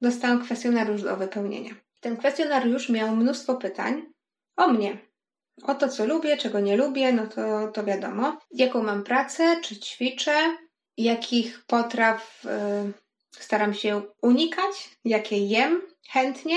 dostałam 0.00 0.44
kwestionariusz 0.44 1.02
do 1.02 1.16
wypełnienia. 1.16 1.74
Ten 2.00 2.16
kwestionariusz 2.16 2.88
miał 2.88 3.16
mnóstwo 3.16 3.54
pytań 3.54 4.12
o 4.56 4.68
mnie. 4.68 4.98
O 5.62 5.74
to, 5.74 5.88
co 5.88 6.06
lubię, 6.06 6.36
czego 6.36 6.60
nie 6.60 6.76
lubię, 6.76 7.12
no 7.12 7.26
to, 7.26 7.68
to 7.68 7.84
wiadomo. 7.84 8.38
Jaką 8.50 8.82
mam 8.82 9.04
pracę, 9.04 9.60
czy 9.62 9.76
ćwiczę, 9.76 10.56
jakich 10.96 11.64
potraw 11.66 12.44
y, 12.44 12.92
staram 13.40 13.74
się 13.74 14.02
unikać, 14.22 14.96
jakie 15.04 15.46
jem 15.46 15.82
chętnie. 16.10 16.56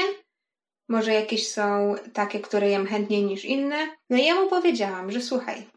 Może 0.89 1.13
jakieś 1.13 1.51
są 1.51 1.95
takie, 2.13 2.39
które 2.39 2.69
jem 2.69 2.87
chętniej 2.87 3.23
niż 3.23 3.45
inne. 3.45 3.87
No 4.09 4.17
i 4.17 4.25
ja 4.25 4.35
mu 4.35 4.49
powiedziałam, 4.49 5.11
że 5.11 5.21
słuchaj, 5.21 5.69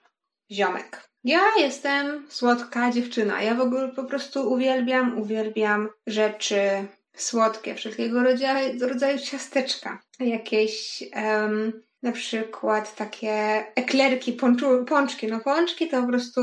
ziomek, 0.51 1.09
ja 1.25 1.41
jestem 1.59 2.27
słodka 2.29 2.91
dziewczyna. 2.91 3.43
Ja 3.43 3.55
w 3.55 3.61
ogóle 3.61 3.89
po 3.89 4.05
prostu 4.05 4.53
uwielbiam, 4.53 5.19
uwielbiam 5.19 5.89
rzeczy 6.07 6.87
słodkie, 7.17 7.75
wszelkiego 7.75 8.23
rodzaju, 8.23 8.89
rodzaju 8.89 9.19
ciasteczka. 9.19 10.03
Jakieś 10.21 11.05
um, 11.17 11.83
na 12.03 12.13
przykład 12.13 12.97
takie 12.97 13.65
eklerki, 13.75 14.33
pączu, 14.33 14.85
pączki. 14.85 15.27
No 15.27 15.41
pączki 15.41 15.89
to 15.89 16.03
po 16.03 16.09
prostu 16.09 16.41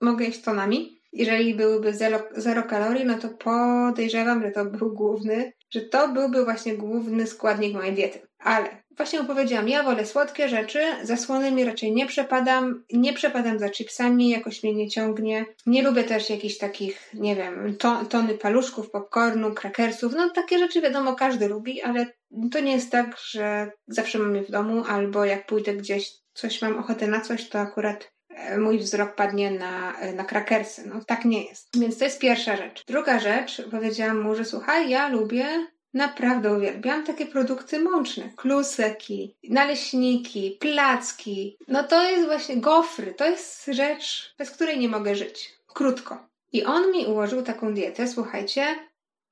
mogę 0.00 0.24
jeść 0.24 0.40
tonami 0.40 0.94
jeżeli 1.14 1.54
byłyby 1.54 1.94
zero, 1.94 2.18
zero 2.36 2.62
kalorii, 2.62 3.04
no 3.04 3.18
to 3.18 3.28
podejrzewam, 3.28 4.42
że 4.42 4.50
to 4.50 4.64
był 4.64 4.94
główny, 4.94 5.52
że 5.70 5.80
to 5.80 6.08
byłby 6.08 6.44
właśnie 6.44 6.76
główny 6.76 7.26
składnik 7.26 7.74
mojej 7.74 7.94
diety. 7.94 8.18
Ale 8.38 8.82
właśnie 8.96 9.20
opowiedziałam, 9.20 9.68
ja 9.68 9.82
wolę 9.82 10.06
słodkie 10.06 10.48
rzeczy, 10.48 10.80
za 11.02 11.16
słonymi 11.16 11.64
raczej 11.64 11.92
nie 11.92 12.06
przepadam, 12.06 12.84
nie 12.92 13.12
przepadam 13.12 13.58
za 13.58 13.70
chipsami, 13.70 14.30
jakoś 14.30 14.62
mnie 14.62 14.74
nie 14.74 14.88
ciągnie. 14.88 15.44
Nie 15.66 15.82
lubię 15.82 16.04
też 16.04 16.30
jakichś 16.30 16.58
takich, 16.58 17.10
nie 17.14 17.36
wiem, 17.36 17.76
to, 17.76 18.04
tony 18.04 18.34
paluszków, 18.34 18.90
popcornu, 18.90 19.54
krakersów, 19.54 20.14
no 20.16 20.30
takie 20.30 20.58
rzeczy 20.58 20.80
wiadomo 20.80 21.14
każdy 21.14 21.48
lubi, 21.48 21.82
ale 21.82 22.06
to 22.52 22.60
nie 22.60 22.72
jest 22.72 22.92
tak, 22.92 23.16
że 23.18 23.70
zawsze 23.86 24.18
mam 24.18 24.36
je 24.36 24.42
w 24.42 24.50
domu, 24.50 24.84
albo 24.88 25.24
jak 25.24 25.46
pójdę 25.46 25.74
gdzieś, 25.74 26.12
coś 26.34 26.62
mam 26.62 26.78
ochotę 26.78 27.06
na 27.06 27.20
coś, 27.20 27.48
to 27.48 27.58
akurat 27.58 28.14
E, 28.34 28.58
mój 28.58 28.78
wzrok 28.78 29.14
padnie 29.14 29.50
na, 29.50 29.98
e, 29.98 30.12
na 30.12 30.24
krakersy. 30.24 30.86
No 30.86 31.04
tak 31.06 31.24
nie 31.24 31.44
jest. 31.44 31.78
Więc 31.78 31.98
to 31.98 32.04
jest 32.04 32.18
pierwsza 32.18 32.56
rzecz. 32.56 32.84
Druga 32.86 33.18
rzecz, 33.18 33.62
powiedziałam 33.70 34.20
mu, 34.20 34.34
że 34.34 34.44
słuchaj, 34.44 34.90
ja 34.90 35.08
lubię 35.08 35.66
Naprawdę 35.94 36.56
uwielbiam 36.56 37.04
takie 37.04 37.26
produkty 37.26 37.80
mączne. 37.80 38.30
Kluseki, 38.36 39.36
naleśniki, 39.48 40.56
placki. 40.60 41.56
No 41.68 41.84
to 41.84 42.10
jest 42.10 42.26
właśnie 42.26 42.56
gofry. 42.56 43.14
To 43.14 43.26
jest 43.26 43.66
rzecz, 43.66 44.34
bez 44.38 44.50
której 44.50 44.78
nie 44.78 44.88
mogę 44.88 45.16
żyć. 45.16 45.54
Krótko. 45.66 46.28
I 46.52 46.64
on 46.64 46.92
mi 46.92 47.06
ułożył 47.06 47.42
taką 47.42 47.74
dietę, 47.74 48.08
słuchajcie, 48.08 48.76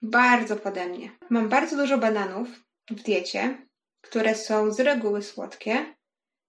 bardzo 0.02 0.56
pode 0.56 0.86
mnie. 0.86 1.10
Mam 1.30 1.48
bardzo 1.48 1.76
dużo 1.76 1.98
bananów 1.98 2.48
w 2.90 3.02
diecie, 3.02 3.58
które 4.00 4.34
są 4.34 4.72
z 4.72 4.80
reguły 4.80 5.22
słodkie. 5.22 5.94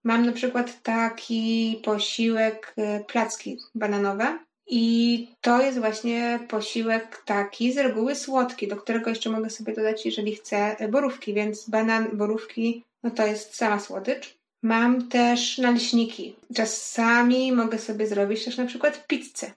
Mam 0.04 0.26
na 0.26 0.32
przykład 0.32 0.82
taki 0.84 1.82
posiłek 1.86 2.74
y, 2.78 3.06
placki 3.06 3.58
bananowe 3.76 4.40
i 4.68 5.28
to 5.42 5.62
jest 5.62 5.80
właśnie 5.80 6.40
posiłek 6.50 7.24
taki 7.26 7.74
z 7.74 7.78
reguły 7.78 8.16
słodki, 8.16 8.68
do 8.68 8.76
którego 8.76 9.10
jeszcze 9.10 9.30
mogę 9.30 9.50
sobie 9.50 9.74
dodać, 9.74 10.06
jeżeli 10.06 10.36
chcę, 10.36 10.76
borówki, 10.92 11.34
więc 11.34 11.70
banan, 11.70 12.18
borówki, 12.18 12.84
no 13.04 13.12
to 13.12 13.28
jest 13.28 13.56
sama 13.56 13.80
słodycz. 13.80 14.38
Mam 14.62 15.10
też 15.10 15.58
naleśniki. 15.58 16.36
Czasami 16.56 17.52
mogę 17.52 17.80
sobie 17.80 18.08
zrobić 18.08 18.46
też 18.46 18.58
na 18.58 18.66
przykład 18.66 19.08
pizzę. 19.08 19.52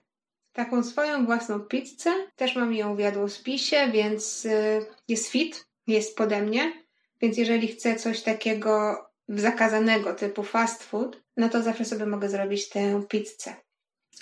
Taką 0.53 0.83
swoją 0.83 1.25
własną 1.25 1.59
pizzę. 1.59 2.13
Też 2.35 2.55
mam 2.55 2.73
ją 2.73 2.95
w 2.95 2.99
jadłospisie, 2.99 3.91
więc 3.93 4.45
y, 4.45 4.85
jest 5.07 5.27
fit, 5.27 5.65
jest 5.87 6.17
pode 6.17 6.41
mnie. 6.41 6.73
Więc 7.21 7.37
jeżeli 7.37 7.67
chcę 7.67 7.95
coś 7.95 8.21
takiego 8.21 9.05
zakazanego 9.29 10.13
typu 10.13 10.43
fast 10.43 10.83
food, 10.83 11.21
no 11.37 11.49
to 11.49 11.63
zawsze 11.63 11.85
sobie 11.85 12.05
mogę 12.05 12.29
zrobić 12.29 12.69
tę 12.69 13.03
pizzę. 13.09 13.55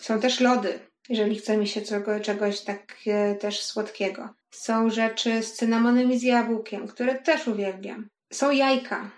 Są 0.01 0.19
też 0.19 0.39
lody, 0.39 0.79
jeżeli 1.09 1.35
chce 1.35 1.57
mi 1.57 1.67
się 1.67 1.81
czego, 1.81 2.19
czegoś 2.19 2.61
tak 2.61 2.97
e, 3.07 3.35
też 3.35 3.63
słodkiego. 3.63 4.29
Są 4.51 4.89
rzeczy 4.89 5.43
z 5.43 5.53
cynamonem 5.53 6.11
i 6.11 6.19
z 6.19 6.23
jabłkiem, 6.23 6.87
które 6.87 7.15
też 7.15 7.47
uwielbiam. 7.47 8.07
Są 8.33 8.51
jajka, 8.51 9.11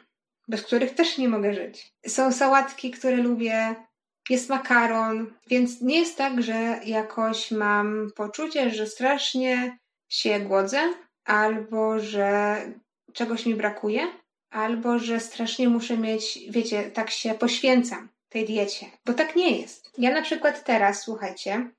bez 0.48 0.64
których 0.64 0.96
też 0.96 1.18
nie 1.18 1.30
mogę 1.30 1.54
żyć. 1.54 1.94
Są 2.08 2.32
sałatki, 2.32 2.92
które 2.92 3.18
lubię. 3.18 3.76
Jest 4.30 4.50
makaron, 4.50 5.34
więc 5.50 5.82
nie 5.82 6.00
jest 6.00 6.18
tak, 6.18 6.44
że 6.44 6.80
jakoś 6.86 7.52
mam 7.52 8.12
poczucie, 8.16 8.70
że 8.70 8.88
strasznie 8.88 9.78
się 10.10 10.40
głodzę 10.40 10.80
albo 11.26 12.00
że 12.00 12.58
czegoś 13.14 13.46
mi 13.46 13.56
brakuje 13.56 14.08
albo 14.50 15.00
że 15.00 15.20
strasznie 15.20 15.70
muszę 15.70 15.98
mieć, 15.98 16.40
wiecie, 16.50 16.92
tak 16.92 17.10
się 17.10 17.34
poświęcam 17.34 18.10
tej 18.30 18.46
diecie, 18.46 18.86
bo 19.06 19.14
tak 19.14 19.36
nie 19.36 19.58
jest. 19.58 19.92
Ja 19.98 20.12
na 20.12 20.22
przykład 20.22 20.64
teraz, 20.64 21.02
słuchajcie, 21.02 21.72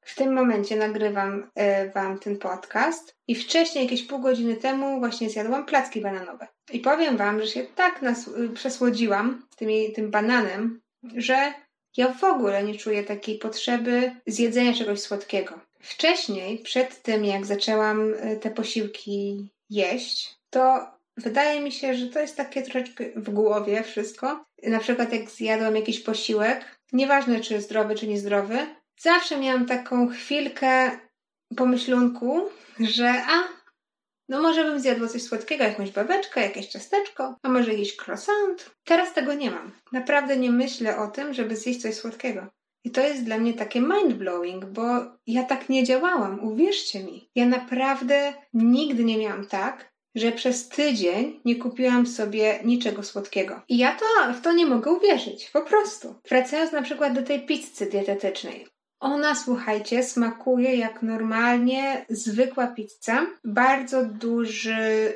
w 0.00 0.14
tym 0.14 0.34
momencie 0.34 0.76
nagrywam 0.76 1.42
y, 1.42 1.90
Wam 1.94 2.18
ten 2.18 2.38
podcast 2.38 3.16
i 3.28 3.34
wcześniej, 3.34 3.84
jakieś 3.84 4.02
pół 4.02 4.18
godziny 4.18 4.56
temu, 4.56 4.98
właśnie 4.98 5.30
zjadłam 5.30 5.66
placki 5.66 6.00
bananowe. 6.00 6.48
I 6.72 6.80
powiem 6.80 7.16
Wam, 7.16 7.40
że 7.40 7.46
się 7.46 7.64
tak 7.64 8.02
nas, 8.02 8.28
y, 8.28 8.48
przesłodziłam 8.48 9.46
tymi, 9.56 9.92
tym 9.92 10.10
bananem, 10.10 10.80
że 11.16 11.52
Ja 11.96 12.12
w 12.12 12.24
ogóle 12.24 12.64
nie 12.64 12.74
czuję 12.74 13.04
takiej 13.04 13.38
potrzeby 13.38 14.12
zjedzenia 14.26 14.74
czegoś 14.74 15.00
słodkiego. 15.00 15.60
Wcześniej, 15.80 16.58
przed 16.58 17.02
tym 17.02 17.24
jak 17.24 17.46
zaczęłam 17.46 18.14
y, 18.14 18.38
te 18.42 18.50
posiłki 18.50 19.48
jeść, 19.70 20.36
to 20.50 20.95
wydaje 21.16 21.60
mi 21.60 21.72
się, 21.72 21.94
że 21.94 22.06
to 22.06 22.20
jest 22.20 22.36
takie 22.36 22.62
troszeczkę 22.62 23.04
w 23.16 23.30
głowie 23.30 23.82
wszystko. 23.82 24.44
Na 24.62 24.78
przykład 24.78 25.12
jak 25.12 25.30
zjadłam 25.30 25.76
jakiś 25.76 26.00
posiłek, 26.00 26.80
nieważne 26.92 27.40
czy 27.40 27.60
zdrowy, 27.60 27.94
czy 27.94 28.06
niezdrowy, 28.06 28.58
zawsze 29.00 29.40
miałam 29.40 29.66
taką 29.66 30.08
chwilkę 30.08 30.90
pomyślunku, 31.56 32.48
że 32.80 33.22
a, 33.28 33.42
no 34.28 34.42
może 34.42 34.64
bym 34.64 34.80
zjadła 34.80 35.08
coś 35.08 35.22
słodkiego, 35.22 35.64
jakąś 35.64 35.90
babeczkę, 35.90 36.40
jakieś 36.40 36.66
ciasteczko, 36.66 37.36
a 37.42 37.48
może 37.48 37.72
jakiś 37.72 37.96
croissant. 37.96 38.70
Teraz 38.84 39.14
tego 39.14 39.34
nie 39.34 39.50
mam. 39.50 39.72
Naprawdę 39.92 40.36
nie 40.36 40.50
myślę 40.50 40.96
o 40.96 41.08
tym, 41.08 41.34
żeby 41.34 41.56
zjeść 41.56 41.82
coś 41.82 41.94
słodkiego. 41.94 42.46
I 42.84 42.90
to 42.90 43.00
jest 43.00 43.24
dla 43.24 43.38
mnie 43.38 43.54
takie 43.54 43.80
mind-blowing, 43.80 44.64
bo 44.64 44.82
ja 45.26 45.42
tak 45.44 45.68
nie 45.68 45.84
działałam, 45.84 46.44
uwierzcie 46.44 47.04
mi. 47.04 47.30
Ja 47.34 47.46
naprawdę 47.46 48.34
nigdy 48.54 49.04
nie 49.04 49.18
miałam 49.18 49.46
tak, 49.46 49.95
że 50.16 50.32
przez 50.32 50.68
tydzień 50.68 51.40
nie 51.44 51.56
kupiłam 51.56 52.06
sobie 52.06 52.58
niczego 52.64 53.02
słodkiego. 53.02 53.60
I 53.68 53.78
ja 53.78 53.96
to, 53.96 54.32
w 54.32 54.40
to 54.40 54.52
nie 54.52 54.66
mogę 54.66 54.90
uwierzyć, 54.90 55.50
po 55.52 55.62
prostu. 55.62 56.14
Wracając 56.28 56.72
na 56.72 56.82
przykład 56.82 57.12
do 57.14 57.22
tej 57.22 57.46
pizzy 57.46 57.86
dietetycznej. 57.86 58.66
Ona, 59.00 59.34
słuchajcie, 59.34 60.02
smakuje 60.02 60.76
jak 60.76 61.02
normalnie 61.02 62.06
zwykła 62.08 62.66
pizza. 62.66 63.26
Bardzo 63.44 64.04
duży, 64.04 65.12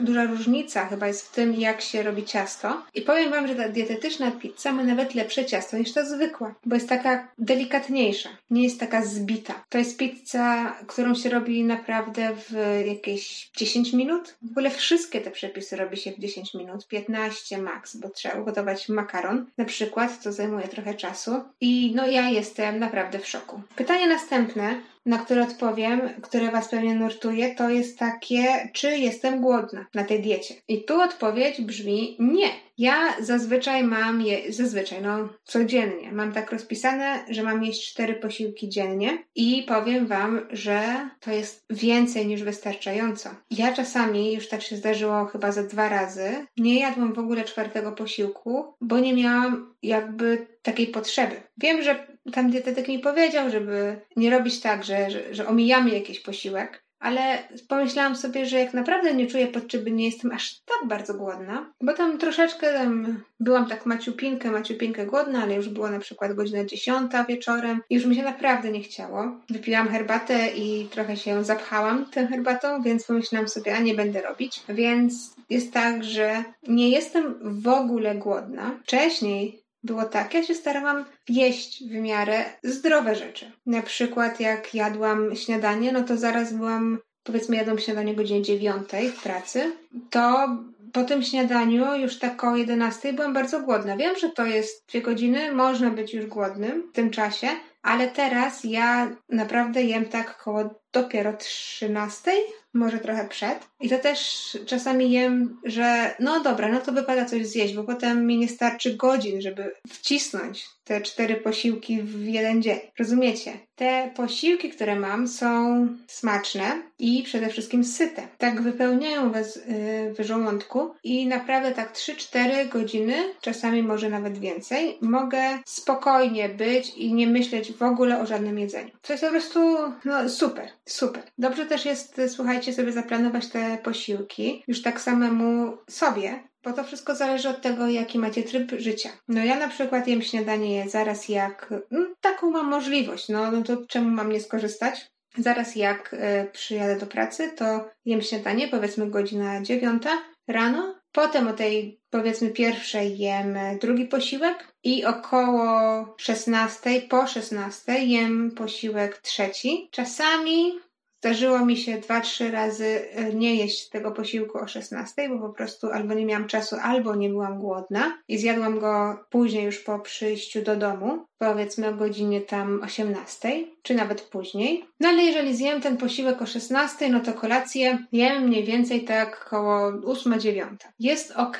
duża 0.00 0.24
różnica 0.24 0.86
chyba 0.86 1.06
jest 1.06 1.28
w 1.28 1.32
tym, 1.32 1.54
jak 1.54 1.80
się 1.80 2.02
robi 2.02 2.24
ciasto. 2.24 2.82
I 2.94 3.02
powiem 3.02 3.30
Wam, 3.30 3.46
że 3.46 3.54
ta 3.54 3.68
dietetyczna 3.68 4.30
pizza 4.30 4.72
ma 4.72 4.84
nawet 4.84 5.14
lepsze 5.14 5.44
ciasto 5.44 5.78
niż 5.78 5.92
ta 5.92 6.04
zwykła, 6.04 6.54
bo 6.66 6.74
jest 6.74 6.88
taka 6.88 7.28
delikatniejsza, 7.38 8.28
nie 8.50 8.64
jest 8.64 8.80
taka 8.80 9.04
zbita. 9.04 9.64
To 9.68 9.78
jest 9.78 9.96
pizza, 9.96 10.76
którą 10.86 11.14
się 11.14 11.30
robi 11.30 11.64
naprawdę 11.64 12.30
w 12.36 12.82
jakieś 12.86 13.50
10 13.56 13.92
minut. 13.92 14.36
W 14.42 14.50
ogóle 14.50 14.70
wszystkie 14.70 15.20
te 15.20 15.30
przepisy 15.30 15.76
robi 15.76 15.96
się 15.96 16.12
w 16.12 16.18
10 16.18 16.54
minut, 16.54 16.88
15 16.88 17.58
max, 17.58 17.96
bo 17.96 18.08
trzeba 18.08 18.40
ugotować 18.40 18.88
makaron 18.88 19.46
na 19.58 19.64
przykład, 19.64 20.22
to 20.22 20.32
zajmuje 20.32 20.68
trochę 20.68 20.94
czasu. 20.94 21.44
I 21.60 21.92
no 21.94 22.06
ja 22.06 22.28
jestem 22.28 22.78
naprawdę 22.78 22.99
naprawdę 23.00 23.18
w 23.18 23.28
szoku. 23.28 23.62
Pytanie 23.76 24.08
następne 24.08 24.80
na 25.06 25.18
które 25.18 25.42
odpowiem, 25.42 26.00
które 26.22 26.50
Was 26.50 26.68
pewnie 26.68 26.94
nurtuje, 26.94 27.54
to 27.54 27.70
jest 27.70 27.98
takie, 27.98 28.70
czy 28.72 28.98
jestem 28.98 29.40
głodna 29.40 29.86
na 29.94 30.04
tej 30.04 30.22
diecie. 30.22 30.54
I 30.68 30.84
tu 30.84 31.00
odpowiedź 31.00 31.60
brzmi 31.60 32.16
nie. 32.18 32.48
Ja 32.78 32.94
zazwyczaj 33.20 33.84
mam 33.84 34.22
je, 34.22 34.52
zazwyczaj, 34.52 35.02
no 35.02 35.28
codziennie, 35.44 36.12
mam 36.12 36.32
tak 36.32 36.52
rozpisane, 36.52 37.24
że 37.30 37.42
mam 37.42 37.64
jeść 37.64 37.90
cztery 37.92 38.14
posiłki 38.14 38.68
dziennie 38.68 39.24
i 39.34 39.64
powiem 39.68 40.06
Wam, 40.06 40.46
że 40.50 41.10
to 41.20 41.30
jest 41.30 41.64
więcej 41.70 42.26
niż 42.26 42.42
wystarczająco. 42.42 43.30
Ja 43.50 43.72
czasami, 43.72 44.32
już 44.34 44.48
tak 44.48 44.62
się 44.62 44.76
zdarzyło 44.76 45.24
chyba 45.24 45.52
za 45.52 45.62
dwa 45.62 45.88
razy, 45.88 46.46
nie 46.56 46.80
jadłam 46.80 47.12
w 47.12 47.18
ogóle 47.18 47.44
czwartego 47.44 47.92
posiłku, 47.92 48.74
bo 48.80 48.98
nie 48.98 49.14
miałam 49.14 49.74
jakby 49.82 50.46
takiej 50.62 50.86
potrzeby. 50.86 51.42
Wiem, 51.56 51.82
że 51.82 52.06
tam 52.32 52.50
dietetyk 52.50 52.88
mi 52.88 52.98
powiedział, 52.98 53.50
żeby 53.50 54.00
nie 54.16 54.30
robić 54.30 54.60
tak, 54.60 54.84
że, 54.84 55.10
że, 55.10 55.34
że 55.34 55.46
omijamy 55.46 55.90
jakiś 55.90 56.20
posiłek, 56.20 56.82
ale 57.00 57.48
pomyślałam 57.68 58.16
sobie, 58.16 58.46
że 58.46 58.58
jak 58.58 58.74
naprawdę 58.74 59.14
nie 59.14 59.26
czuję 59.26 59.46
potrzeby, 59.46 59.90
nie 59.90 60.06
jestem 60.06 60.32
aż 60.32 60.60
tak 60.60 60.88
bardzo 60.88 61.14
głodna, 61.14 61.72
bo 61.80 61.92
tam 61.92 62.18
troszeczkę 62.18 62.72
tam 62.72 63.22
byłam 63.40 63.68
tak 63.68 63.86
maciupinkę, 63.86 64.50
maciupinkę 64.50 65.06
głodna, 65.06 65.42
ale 65.42 65.54
już 65.54 65.68
była 65.68 65.90
na 65.90 65.98
przykład 65.98 66.34
godzina 66.34 66.64
dziesiąta 66.64 67.24
wieczorem 67.24 67.80
i 67.90 67.94
już 67.94 68.04
mi 68.04 68.16
się 68.16 68.22
naprawdę 68.22 68.70
nie 68.70 68.80
chciało. 68.80 69.24
Wypiłam 69.50 69.88
herbatę 69.88 70.48
i 70.56 70.88
trochę 70.90 71.16
się 71.16 71.44
zapchałam 71.44 72.06
tą 72.06 72.26
herbatą, 72.26 72.82
więc 72.82 73.04
pomyślałam 73.04 73.48
sobie, 73.48 73.76
a 73.76 73.80
nie 73.80 73.94
będę 73.94 74.22
robić. 74.22 74.62
Więc 74.68 75.34
jest 75.50 75.72
tak, 75.72 76.04
że 76.04 76.44
nie 76.68 76.90
jestem 76.90 77.34
w 77.42 77.68
ogóle 77.68 78.14
głodna. 78.14 78.70
Wcześniej 78.82 79.60
było 79.82 80.04
tak, 80.04 80.34
ja 80.34 80.42
się 80.42 80.54
starałam 80.54 81.04
jeść 81.28 81.84
w 81.84 81.92
miarę 81.92 82.44
zdrowe 82.62 83.14
rzeczy. 83.14 83.52
Na 83.66 83.82
przykład 83.82 84.40
jak 84.40 84.74
jadłam 84.74 85.36
śniadanie, 85.36 85.92
no 85.92 86.02
to 86.02 86.16
zaraz 86.16 86.52
byłam, 86.52 86.98
powiedzmy 87.22 87.56
jadłam 87.56 87.78
śniadanie 87.78 88.14
godzinie 88.14 88.42
9 88.42 88.88
w 89.16 89.22
pracy, 89.22 89.72
to 90.10 90.48
po 90.92 91.04
tym 91.04 91.22
śniadaniu 91.22 91.96
już 91.96 92.18
tak 92.18 92.44
o 92.44 92.56
11 92.56 93.12
byłam 93.12 93.34
bardzo 93.34 93.60
głodna. 93.60 93.96
Wiem, 93.96 94.16
że 94.16 94.28
to 94.28 94.46
jest 94.46 94.88
dwie 94.88 95.02
godziny, 95.02 95.52
można 95.52 95.90
być 95.90 96.14
już 96.14 96.26
głodnym 96.26 96.90
w 96.90 96.92
tym 96.92 97.10
czasie, 97.10 97.48
ale 97.82 98.08
teraz 98.08 98.64
ja 98.64 99.10
naprawdę 99.28 99.82
jem 99.82 100.04
tak 100.04 100.42
koło 100.42 100.80
dopiero 100.92 101.32
13, 101.32 102.30
może 102.74 102.98
trochę 102.98 103.28
przed. 103.28 103.68
I 103.80 103.88
to 103.88 103.98
też 103.98 104.58
czasami 104.66 105.10
jem, 105.10 105.60
że 105.64 106.14
no 106.20 106.40
dobra, 106.40 106.68
no 106.68 106.80
to 106.80 106.92
wypada 106.92 107.24
coś 107.24 107.46
zjeść, 107.46 107.74
bo 107.74 107.84
potem 107.84 108.26
mi 108.26 108.38
nie 108.38 108.48
starczy 108.48 108.96
godzin, 108.96 109.40
żeby 109.40 109.74
wcisnąć 109.88 110.66
te 110.84 111.00
cztery 111.00 111.36
posiłki 111.36 112.02
w 112.02 112.24
jeden 112.24 112.62
dzień. 112.62 112.78
Rozumiecie? 112.98 113.52
Te 113.80 114.10
posiłki, 114.16 114.70
które 114.70 114.96
mam, 114.96 115.28
są 115.28 115.86
smaczne 116.06 116.82
i 116.98 117.22
przede 117.22 117.48
wszystkim 117.48 117.84
syte. 117.84 118.28
Tak 118.38 118.62
wypełniają 118.62 119.32
was 119.32 119.56
yy, 119.56 120.14
w 120.14 120.26
żołądku 120.26 120.94
i 121.04 121.26
naprawdę 121.26 121.72
tak 121.72 121.92
3-4 121.92 122.68
godziny, 122.68 123.14
czasami 123.40 123.82
może 123.82 124.10
nawet 124.10 124.38
więcej, 124.38 124.98
mogę 125.00 125.58
spokojnie 125.66 126.48
być 126.48 126.94
i 126.96 127.14
nie 127.14 127.26
myśleć 127.26 127.72
w 127.72 127.82
ogóle 127.82 128.20
o 128.20 128.26
żadnym 128.26 128.58
jedzeniu. 128.58 128.90
To 129.02 129.12
jest 129.12 129.24
po 129.24 129.30
prostu 129.30 129.60
no, 130.04 130.28
super, 130.28 130.68
super. 130.86 131.22
Dobrze 131.38 131.66
też 131.66 131.84
jest, 131.84 132.20
słuchajcie, 132.28 132.72
sobie 132.72 132.92
zaplanować 132.92 133.48
te 133.48 133.78
posiłki 133.82 134.64
już 134.68 134.82
tak 134.82 135.00
samemu 135.00 135.76
sobie, 135.88 136.49
bo 136.64 136.72
to 136.72 136.84
wszystko 136.84 137.14
zależy 137.14 137.48
od 137.48 137.60
tego, 137.60 137.88
jaki 137.88 138.18
macie 138.18 138.42
tryb 138.42 138.72
życia. 138.78 139.10
No 139.28 139.44
ja 139.44 139.58
na 139.58 139.68
przykład 139.68 140.08
jem 140.08 140.22
śniadanie 140.22 140.88
zaraz 140.88 141.28
jak... 141.28 141.74
No, 141.90 142.06
taką 142.20 142.50
mam 142.50 142.66
możliwość, 142.66 143.28
no, 143.28 143.50
no 143.50 143.62
to 143.62 143.76
czemu 143.88 144.10
mam 144.10 144.32
nie 144.32 144.40
skorzystać? 144.40 145.10
Zaraz 145.38 145.76
jak 145.76 146.14
y, 146.14 146.50
przyjadę 146.52 146.96
do 146.96 147.06
pracy, 147.06 147.50
to 147.56 147.88
jem 148.04 148.22
śniadanie, 148.22 148.68
powiedzmy 148.68 149.10
godzina 149.10 149.62
dziewiąta 149.62 150.10
rano. 150.48 151.00
Potem 151.12 151.48
o 151.48 151.52
tej, 151.52 152.00
powiedzmy, 152.10 152.50
pierwszej 152.50 153.18
jem 153.18 153.58
drugi 153.80 154.04
posiłek 154.04 154.74
i 154.84 155.04
około 155.04 156.14
16, 156.18 157.00
po 157.00 157.26
16 157.26 158.04
jem 158.04 158.50
posiłek 158.50 159.18
trzeci. 159.18 159.88
Czasami 159.90 160.72
Zdarzyło 161.22 161.64
mi 161.66 161.76
się 161.76 161.98
dwa, 161.98 162.20
trzy 162.20 162.50
razy 162.50 163.08
e, 163.12 163.34
nie 163.34 163.54
jeść 163.54 163.88
tego 163.88 164.10
posiłku 164.12 164.58
o 164.58 164.68
16, 164.68 165.28
bo 165.28 165.38
po 165.38 165.54
prostu 165.54 165.86
albo 165.86 166.14
nie 166.14 166.26
miałam 166.26 166.46
czasu, 166.46 166.76
albo 166.82 167.14
nie 167.14 167.28
byłam 167.28 167.58
głodna 167.58 168.18
i 168.28 168.38
zjadłam 168.38 168.78
go 168.78 169.24
później 169.30 169.64
już 169.64 169.78
po 169.78 169.98
przyjściu 169.98 170.62
do 170.62 170.76
domu, 170.76 171.24
powiedzmy 171.38 171.88
o 171.88 171.94
godzinie 171.94 172.40
tam 172.40 172.80
18, 172.84 173.66
czy 173.82 173.94
nawet 173.94 174.20
później. 174.20 174.84
No 175.00 175.08
ale 175.08 175.22
jeżeli 175.22 175.56
zjem 175.56 175.80
ten 175.80 175.96
posiłek 175.96 176.42
o 176.42 176.46
16, 176.46 177.08
no 177.08 177.20
to 177.20 177.32
kolację 177.32 178.06
jem 178.12 178.42
mniej 178.42 178.64
więcej 178.64 179.04
tak 179.04 179.46
około 179.46 179.92
8-9. 179.92 180.66
Jest 180.98 181.30
ok, 181.30 181.58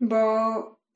bo 0.00 0.26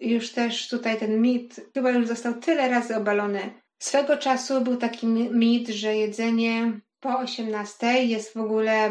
już 0.01 0.33
też 0.33 0.69
tutaj 0.69 0.99
ten 0.99 1.21
mit 1.21 1.61
chyba 1.75 1.91
już 1.91 2.07
został 2.07 2.35
tyle 2.35 2.69
razy 2.69 2.97
obalony. 2.97 3.41
Swego 3.79 4.17
czasu 4.17 4.61
był 4.61 4.77
taki 4.77 5.07
mit, 5.07 5.69
że 5.69 5.97
jedzenie 5.97 6.81
po 7.07 7.19
18 7.19 8.05
jest 8.05 8.35
w 8.35 8.37
ogóle 8.37 8.91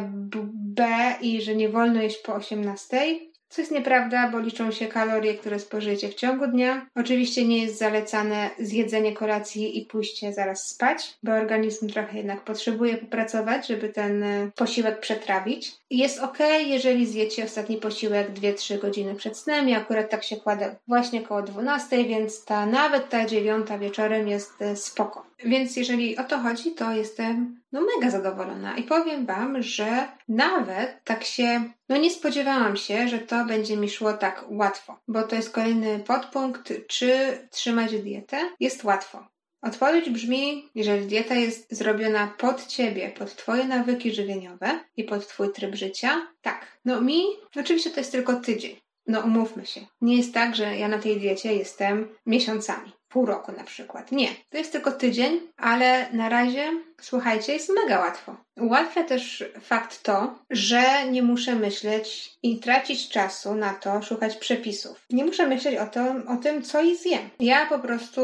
B 0.54 0.86
i 1.22 1.42
że 1.42 1.56
nie 1.56 1.70
wolno 1.70 2.02
jeść 2.02 2.18
po 2.18 2.34
18. 2.34 3.20
Co 3.50 3.62
jest 3.62 3.72
nieprawda, 3.72 4.30
bo 4.32 4.40
liczą 4.40 4.72
się 4.72 4.88
kalorie, 4.88 5.34
które 5.34 5.60
spożyjecie 5.60 6.10
w 6.10 6.16
ciągu 6.16 6.48
dnia. 6.48 6.86
Oczywiście 6.96 7.46
nie 7.46 7.64
jest 7.64 7.78
zalecane 7.78 8.50
zjedzenie 8.60 9.14
kolacji 9.14 9.78
i 9.78 9.86
pójście 9.86 10.34
zaraz 10.34 10.68
spać, 10.68 11.18
bo 11.24 11.32
organizm 11.32 11.90
trochę 11.90 12.18
jednak 12.18 12.44
potrzebuje 12.44 12.98
popracować, 12.98 13.68
żeby 13.68 13.90
ten 13.90 14.24
e, 14.24 14.52
posiłek 14.56 15.00
przetrawić. 15.00 15.72
Jest 15.90 16.20
ok, 16.20 16.38
jeżeli 16.66 17.08
zjecie 17.08 17.44
ostatni 17.44 17.78
posiłek 17.78 18.32
2-3 18.34 18.80
godziny 18.80 19.16
przed 19.16 19.38
snem. 19.38 19.70
Ja 19.70 19.78
akurat 19.78 20.10
tak 20.10 20.24
się 20.24 20.38
kładę 20.38 20.76
właśnie 20.88 21.22
koło 21.22 21.42
12, 21.42 22.06
więc 22.06 22.46
ta 22.46 22.66
nawet 22.66 23.10
ta 23.10 23.26
dziewiąta 23.26 23.78
wieczorem 23.78 24.28
jest 24.28 24.62
e, 24.62 24.76
spoko. 24.76 25.26
Więc 25.46 25.76
jeżeli 25.76 26.18
o 26.18 26.24
to 26.24 26.40
chodzi, 26.40 26.72
to 26.72 26.92
jestem 26.92 27.62
no 27.72 27.82
mega 27.82 28.12
zadowolona 28.12 28.78
i 28.78 28.84
powiem 28.84 29.26
Wam, 29.26 29.62
że 29.62 30.08
nawet 30.28 31.04
tak 31.04 31.24
się, 31.24 31.64
no 31.90 31.98
nie 31.98 32.12
spodziewałam 32.12 32.78
się, 32.78 33.08
że 33.08 33.20
to 33.20 33.46
będzie 33.46 33.78
mi 33.78 33.90
szło 33.90 34.14
tak 34.14 34.46
łatwo, 34.50 35.00
bo 35.08 35.24
to 35.24 35.36
jest 35.36 35.52
kolejny 35.52 36.00
podpunkt, 36.00 36.74
czy 36.88 37.40
trzymać 37.52 38.02
dietę 38.02 38.38
jest 38.60 38.84
łatwo. 38.84 39.28
Odpowiedź 39.62 40.10
brzmi, 40.10 40.70
jeżeli 40.76 41.08
dieta 41.08 41.36
jest 41.36 41.76
zrobiona 41.76 42.34
pod 42.38 42.68
ciebie, 42.68 43.10
pod 43.18 43.36
twoje 43.36 43.66
nawyki 43.66 44.12
żywieniowe 44.12 44.80
i 44.98 45.04
pod 45.04 45.28
twój 45.28 45.52
tryb 45.52 45.76
życia, 45.76 46.28
tak. 46.42 46.78
No 46.86 47.02
mi, 47.02 47.24
oczywiście 47.56 47.90
to 47.90 48.00
jest 48.00 48.12
tylko 48.12 48.34
tydzień. 48.34 48.76
No 49.08 49.20
umówmy 49.20 49.66
się. 49.66 49.82
Nie 50.02 50.18
jest 50.18 50.34
tak, 50.34 50.56
że 50.56 50.78
ja 50.78 50.88
na 50.88 51.00
tej 51.00 51.20
diecie 51.20 51.56
jestem 51.56 52.08
miesiącami. 52.26 52.92
Pół 53.16 53.26
roku 53.26 53.52
na 53.52 53.64
przykład. 53.64 54.12
Nie, 54.12 54.28
to 54.50 54.58
jest 54.58 54.72
tylko 54.72 54.92
tydzień, 54.92 55.40
ale 55.58 56.12
na 56.14 56.30
razie, 56.30 56.72
słuchajcie, 57.02 57.54
jest 57.54 57.70
mega 57.76 58.00
łatwo. 58.00 58.36
Ułatwia 58.58 59.04
też 59.04 59.44
fakt 59.62 60.04
to, 60.04 60.40
że 60.50 60.82
nie 61.12 61.24
muszę 61.24 61.56
myśleć 61.56 62.38
i 62.44 62.60
tracić 62.60 63.10
czasu 63.10 63.56
na 63.56 63.74
to, 63.74 64.02
szukać 64.02 64.36
przepisów. 64.36 65.06
Nie 65.10 65.26
muszę 65.26 65.48
myśleć 65.48 65.76
o, 65.76 65.86
to, 65.86 66.02
o 66.28 66.38
tym, 66.38 66.62
co 66.62 66.82
i 66.82 66.96
zjem. 66.96 67.30
Ja 67.40 67.66
po 67.66 67.80
prostu 67.80 68.22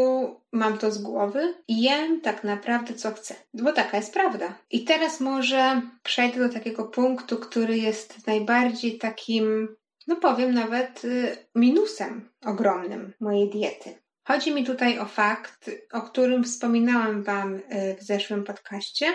mam 0.52 0.78
to 0.78 0.92
z 0.92 1.02
głowy 1.02 1.54
i 1.68 1.82
jem 1.82 2.22
tak 2.22 2.44
naprawdę, 2.44 2.94
co 2.94 3.12
chcę. 3.12 3.36
Bo 3.54 3.74
taka 3.74 3.98
jest 3.98 4.14
prawda. 4.14 4.54
I 4.72 4.84
teraz 4.84 5.20
może 5.20 5.82
przejdę 6.04 6.40
do 6.48 6.54
takiego 6.54 6.86
punktu, 6.86 7.38
który 7.38 7.78
jest 7.78 8.28
najbardziej 8.28 8.98
takim 8.98 9.76
no 10.08 10.16
powiem 10.16 10.54
nawet 10.54 11.06
y, 11.06 11.38
minusem 11.56 12.30
ogromnym 12.46 13.14
mojej 13.20 13.50
diety. 13.50 14.01
Chodzi 14.28 14.52
mi 14.52 14.64
tutaj 14.64 15.00
o 15.00 15.06
fakt, 15.06 15.70
o 15.92 16.02
którym 16.02 16.44
wspominałam 16.44 17.24
Wam 17.24 17.56
y, 17.56 17.62
w 18.00 18.04
zeszłym 18.04 18.44
podcaście, 18.44 19.06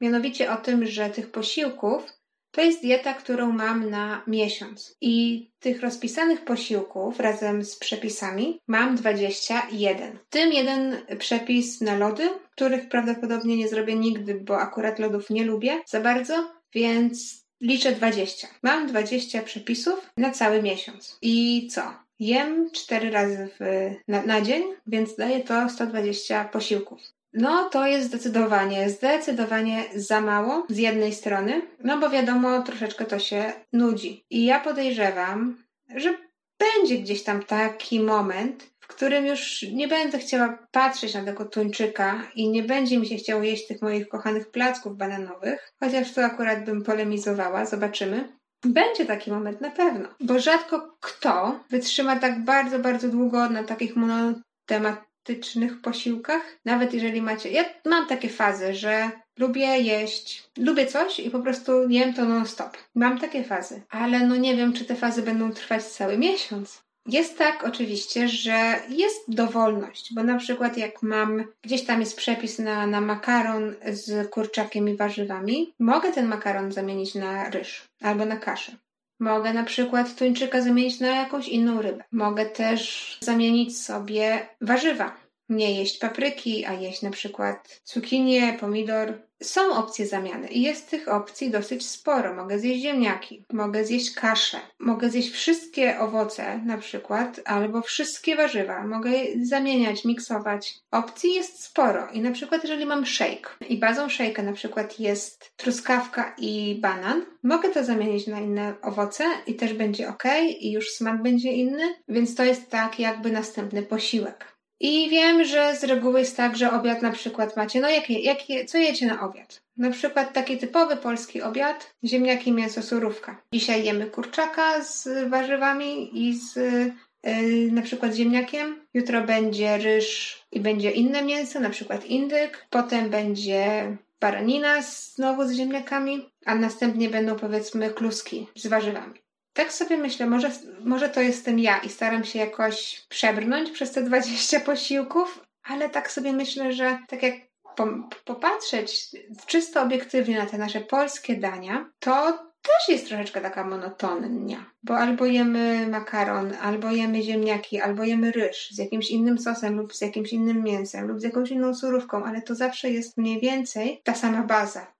mianowicie 0.00 0.52
o 0.52 0.56
tym, 0.56 0.86
że 0.86 1.10
tych 1.10 1.30
posiłków 1.30 2.06
to 2.54 2.60
jest 2.60 2.82
dieta, 2.82 3.14
którą 3.14 3.52
mam 3.52 3.90
na 3.90 4.22
miesiąc. 4.26 4.96
I 5.00 5.46
tych 5.58 5.80
rozpisanych 5.80 6.44
posiłków 6.44 7.20
razem 7.20 7.64
z 7.64 7.76
przepisami 7.76 8.60
mam 8.68 8.96
21. 8.96 10.18
W 10.18 10.28
tym 10.28 10.52
jeden 10.52 10.96
przepis 11.18 11.80
na 11.80 11.96
lody, 11.96 12.30
których 12.52 12.88
prawdopodobnie 12.88 13.56
nie 13.56 13.68
zrobię 13.68 13.94
nigdy, 13.94 14.34
bo 14.34 14.58
akurat 14.58 14.98
lodów 14.98 15.30
nie 15.30 15.44
lubię 15.44 15.82
za 15.86 16.00
bardzo, 16.00 16.52
więc 16.74 17.44
liczę 17.60 17.92
20. 17.92 18.48
Mam 18.62 18.86
20 18.86 19.42
przepisów 19.42 20.10
na 20.16 20.30
cały 20.30 20.62
miesiąc. 20.62 21.18
I 21.22 21.66
co? 21.70 22.03
Jem 22.18 22.70
4 22.70 23.10
razy 23.10 23.48
w, 23.60 23.90
na, 24.08 24.22
na 24.22 24.40
dzień, 24.40 24.62
więc 24.86 25.16
daje 25.16 25.40
to 25.40 25.68
120 25.68 26.44
posiłków. 26.44 27.00
No, 27.32 27.68
to 27.68 27.86
jest 27.86 28.08
zdecydowanie, 28.08 28.90
zdecydowanie 28.90 29.84
za 29.94 30.20
mało 30.20 30.66
z 30.68 30.78
jednej 30.78 31.14
strony, 31.14 31.62
no 31.84 31.98
bo 31.98 32.10
wiadomo, 32.10 32.62
troszeczkę 32.62 33.04
to 33.04 33.18
się 33.18 33.52
nudzi. 33.72 34.24
I 34.30 34.44
ja 34.44 34.60
podejrzewam, 34.60 35.64
że 35.96 36.14
będzie 36.58 36.98
gdzieś 36.98 37.22
tam 37.22 37.42
taki 37.42 38.00
moment, 38.00 38.74
w 38.80 38.86
którym 38.86 39.26
już 39.26 39.62
nie 39.72 39.88
będę 39.88 40.18
chciała 40.18 40.58
patrzeć 40.70 41.14
na 41.14 41.24
tego 41.24 41.44
tuńczyka 41.44 42.30
i 42.34 42.48
nie 42.48 42.62
będzie 42.62 42.98
mi 42.98 43.06
się 43.06 43.16
chciało 43.16 43.42
jeść 43.42 43.66
tych 43.66 43.82
moich 43.82 44.08
kochanych 44.08 44.50
placków 44.50 44.96
bananowych, 44.96 45.72
chociaż 45.80 46.14
tu 46.14 46.20
akurat 46.20 46.64
bym 46.64 46.82
polemizowała, 46.82 47.66
zobaczymy. 47.66 48.28
Będzie 48.64 49.06
taki 49.06 49.30
moment 49.30 49.60
na 49.60 49.70
pewno, 49.70 50.08
bo 50.20 50.38
rzadko 50.38 50.96
kto 51.00 51.60
wytrzyma 51.70 52.16
tak 52.16 52.44
bardzo, 52.44 52.78
bardzo 52.78 53.08
długo 53.08 53.48
na 53.48 53.64
takich 53.64 53.96
monotematycznych 53.96 55.80
posiłkach, 55.80 56.42
nawet 56.64 56.94
jeżeli 56.94 57.22
macie. 57.22 57.50
Ja 57.50 57.64
mam 57.84 58.06
takie 58.06 58.28
fazy, 58.28 58.74
że 58.74 59.10
lubię 59.38 59.78
jeść, 59.80 60.50
lubię 60.58 60.86
coś 60.86 61.20
i 61.20 61.30
po 61.30 61.40
prostu 61.40 61.88
jem 61.88 62.14
to 62.14 62.24
non-stop. 62.24 62.76
Mam 62.94 63.18
takie 63.18 63.44
fazy, 63.44 63.82
ale 63.90 64.26
no 64.26 64.36
nie 64.36 64.56
wiem, 64.56 64.72
czy 64.72 64.84
te 64.84 64.96
fazy 64.96 65.22
będą 65.22 65.52
trwać 65.52 65.84
cały 65.84 66.18
miesiąc. 66.18 66.84
Jest 67.08 67.38
tak 67.38 67.64
oczywiście, 67.64 68.28
że 68.28 68.80
jest 68.88 69.34
dowolność, 69.34 70.14
bo 70.14 70.22
na 70.22 70.38
przykład 70.38 70.76
jak 70.76 71.02
mam, 71.02 71.44
gdzieś 71.62 71.84
tam 71.84 72.00
jest 72.00 72.16
przepis 72.16 72.58
na, 72.58 72.86
na 72.86 73.00
makaron 73.00 73.74
z 73.92 74.30
kurczakiem 74.30 74.88
i 74.88 74.96
warzywami, 74.96 75.74
mogę 75.78 76.12
ten 76.12 76.26
makaron 76.26 76.72
zamienić 76.72 77.14
na 77.14 77.50
ryż 77.50 77.88
albo 78.04 78.24
na 78.24 78.36
kaszę. 78.36 78.72
Mogę 79.20 79.52
na 79.52 79.64
przykład 79.64 80.14
tuńczyka 80.14 80.60
zamienić 80.60 81.00
na 81.00 81.08
jakąś 81.08 81.48
inną 81.48 81.82
rybę. 81.82 82.04
Mogę 82.12 82.46
też 82.46 83.18
zamienić 83.22 83.78
sobie 83.78 84.48
warzywa 84.60 85.24
nie 85.48 85.78
jeść 85.78 85.98
papryki, 85.98 86.66
a 86.66 86.72
jeść 86.72 87.02
na 87.02 87.10
przykład 87.10 87.80
cukinię, 87.84 88.56
pomidor. 88.60 89.18
Są 89.44 89.74
opcje 89.74 90.06
zamiany 90.06 90.48
i 90.48 90.62
jest 90.62 90.90
tych 90.90 91.08
opcji 91.08 91.50
dosyć 91.50 91.86
sporo. 91.88 92.34
Mogę 92.34 92.58
zjeść 92.58 92.82
ziemniaki, 92.82 93.44
mogę 93.52 93.84
zjeść 93.84 94.14
kaszę, 94.14 94.60
mogę 94.78 95.10
zjeść 95.10 95.30
wszystkie 95.30 95.98
owoce 95.98 96.58
na 96.58 96.78
przykład, 96.78 97.40
albo 97.44 97.82
wszystkie 97.82 98.36
warzywa. 98.36 98.86
Mogę 98.86 99.10
zamieniać, 99.42 100.04
miksować. 100.04 100.74
Opcji 100.90 101.34
jest 101.34 101.64
sporo 101.64 102.08
i 102.12 102.20
na 102.20 102.30
przykład 102.30 102.62
jeżeli 102.62 102.86
mam 102.86 103.06
shake 103.06 103.50
i 103.68 103.78
bazą 103.78 104.06
shake'a 104.06 104.44
na 104.44 104.52
przykład 104.52 105.00
jest 105.00 105.56
truskawka 105.56 106.34
i 106.38 106.78
banan, 106.80 107.24
mogę 107.42 107.68
to 107.68 107.84
zamienić 107.84 108.26
na 108.26 108.40
inne 108.40 108.74
owoce 108.82 109.24
i 109.46 109.54
też 109.54 109.74
będzie 109.74 110.08
ok 110.08 110.24
i 110.60 110.72
już 110.72 110.90
smak 110.90 111.22
będzie 111.22 111.52
inny, 111.52 111.94
więc 112.08 112.34
to 112.34 112.44
jest 112.44 112.70
tak 112.70 112.98
jakby 112.98 113.32
następny 113.32 113.82
posiłek. 113.82 114.53
I 114.80 115.10
wiem, 115.10 115.44
że 115.44 115.76
z 115.76 115.84
reguły 115.84 116.20
jest 116.20 116.36
tak, 116.36 116.56
że 116.56 116.72
obiad 116.72 117.02
na 117.02 117.12
przykład 117.12 117.56
macie, 117.56 117.80
no 117.80 117.88
jakie, 117.88 118.18
jakie, 118.20 118.64
co 118.64 118.78
jecie 118.78 119.06
na 119.06 119.20
obiad? 119.20 119.62
Na 119.76 119.90
przykład 119.90 120.32
taki 120.32 120.58
typowy 120.58 120.96
polski 120.96 121.42
obiad, 121.42 121.94
ziemniaki, 122.04 122.52
mięso, 122.52 122.82
surówka. 122.82 123.42
Dzisiaj 123.52 123.84
jemy 123.84 124.06
kurczaka 124.06 124.84
z 124.84 125.28
warzywami 125.28 126.10
i 126.28 126.34
z 126.34 126.56
yy, 126.56 127.72
na 127.72 127.82
przykład 127.82 128.14
ziemniakiem. 128.14 128.86
Jutro 128.94 129.22
będzie 129.22 129.78
ryż 129.78 130.38
i 130.52 130.60
będzie 130.60 130.90
inne 130.90 131.22
mięso, 131.22 131.60
na 131.60 131.70
przykład 131.70 132.06
indyk. 132.06 132.66
Potem 132.70 133.10
będzie 133.10 133.96
baranina 134.20 134.82
znowu 134.82 135.48
z 135.48 135.52
ziemniakami, 135.52 136.30
a 136.46 136.54
następnie 136.54 137.08
będą 137.08 137.36
powiedzmy 137.36 137.90
kluski 137.90 138.46
z 138.56 138.66
warzywami. 138.66 139.23
Tak 139.54 139.72
sobie 139.72 139.96
myślę, 139.96 140.26
może, 140.26 140.50
może 140.84 141.08
to 141.08 141.20
jestem 141.20 141.58
ja 141.58 141.78
i 141.78 141.88
staram 141.88 142.24
się 142.24 142.38
jakoś 142.38 143.06
przebrnąć 143.08 143.70
przez 143.70 143.92
te 143.92 144.02
20 144.02 144.60
posiłków, 144.60 145.44
ale 145.64 145.90
tak 145.90 146.10
sobie 146.10 146.32
myślę, 146.32 146.72
że 146.72 146.98
tak 147.08 147.22
jak 147.22 147.34
po, 147.76 147.88
popatrzeć 148.24 149.06
czysto 149.46 149.82
obiektywnie 149.82 150.38
na 150.38 150.46
te 150.46 150.58
nasze 150.58 150.80
polskie 150.80 151.36
dania, 151.36 151.90
to 151.98 152.38
też 152.62 152.88
jest 152.88 153.08
troszeczkę 153.08 153.40
taka 153.40 153.64
monotonia, 153.64 154.70
bo 154.82 154.96
albo 154.96 155.26
jemy 155.26 155.86
makaron, 155.86 156.52
albo 156.62 156.90
jemy 156.90 157.22
ziemniaki, 157.22 157.80
albo 157.80 158.04
jemy 158.04 158.32
ryż 158.32 158.70
z 158.70 158.78
jakimś 158.78 159.10
innym 159.10 159.38
sosem 159.38 159.76
lub 159.76 159.94
z 159.94 160.00
jakimś 160.00 160.32
innym 160.32 160.62
mięsem 160.62 161.08
lub 161.08 161.20
z 161.20 161.22
jakąś 161.22 161.50
inną 161.50 161.74
surówką, 161.74 162.24
ale 162.24 162.42
to 162.42 162.54
zawsze 162.54 162.90
jest 162.90 163.18
mniej 163.18 163.40
więcej 163.40 164.00
ta 164.04 164.14
sama 164.14 164.42
baza. 164.42 164.94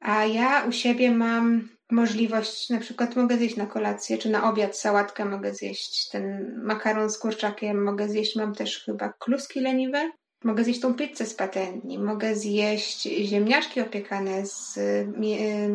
A 0.00 0.24
ja 0.24 0.64
u 0.64 0.72
siebie 0.72 1.10
mam 1.10 1.68
możliwość, 1.90 2.70
na 2.70 2.78
przykład 2.80 3.16
mogę 3.16 3.36
zjeść 3.36 3.56
na 3.56 3.66
kolację, 3.66 4.18
czy 4.18 4.30
na 4.30 4.50
obiad 4.50 4.76
sałatkę 4.76 5.24
mogę 5.24 5.54
zjeść, 5.54 6.08
ten 6.08 6.54
makaron 6.64 7.10
z 7.10 7.18
kurczakiem 7.18 7.84
mogę 7.84 8.08
zjeść, 8.08 8.36
mam 8.36 8.54
też 8.54 8.84
chyba 8.84 9.12
kluski 9.18 9.60
leniwe, 9.60 10.10
mogę 10.44 10.64
zjeść 10.64 10.80
tą 10.80 10.94
pizzę 10.94 11.26
z 11.26 11.34
patentni, 11.34 11.98
mogę 11.98 12.34
zjeść 12.34 13.02
ziemniaczki 13.02 13.80
opiekane 13.80 14.46
z 14.46 14.78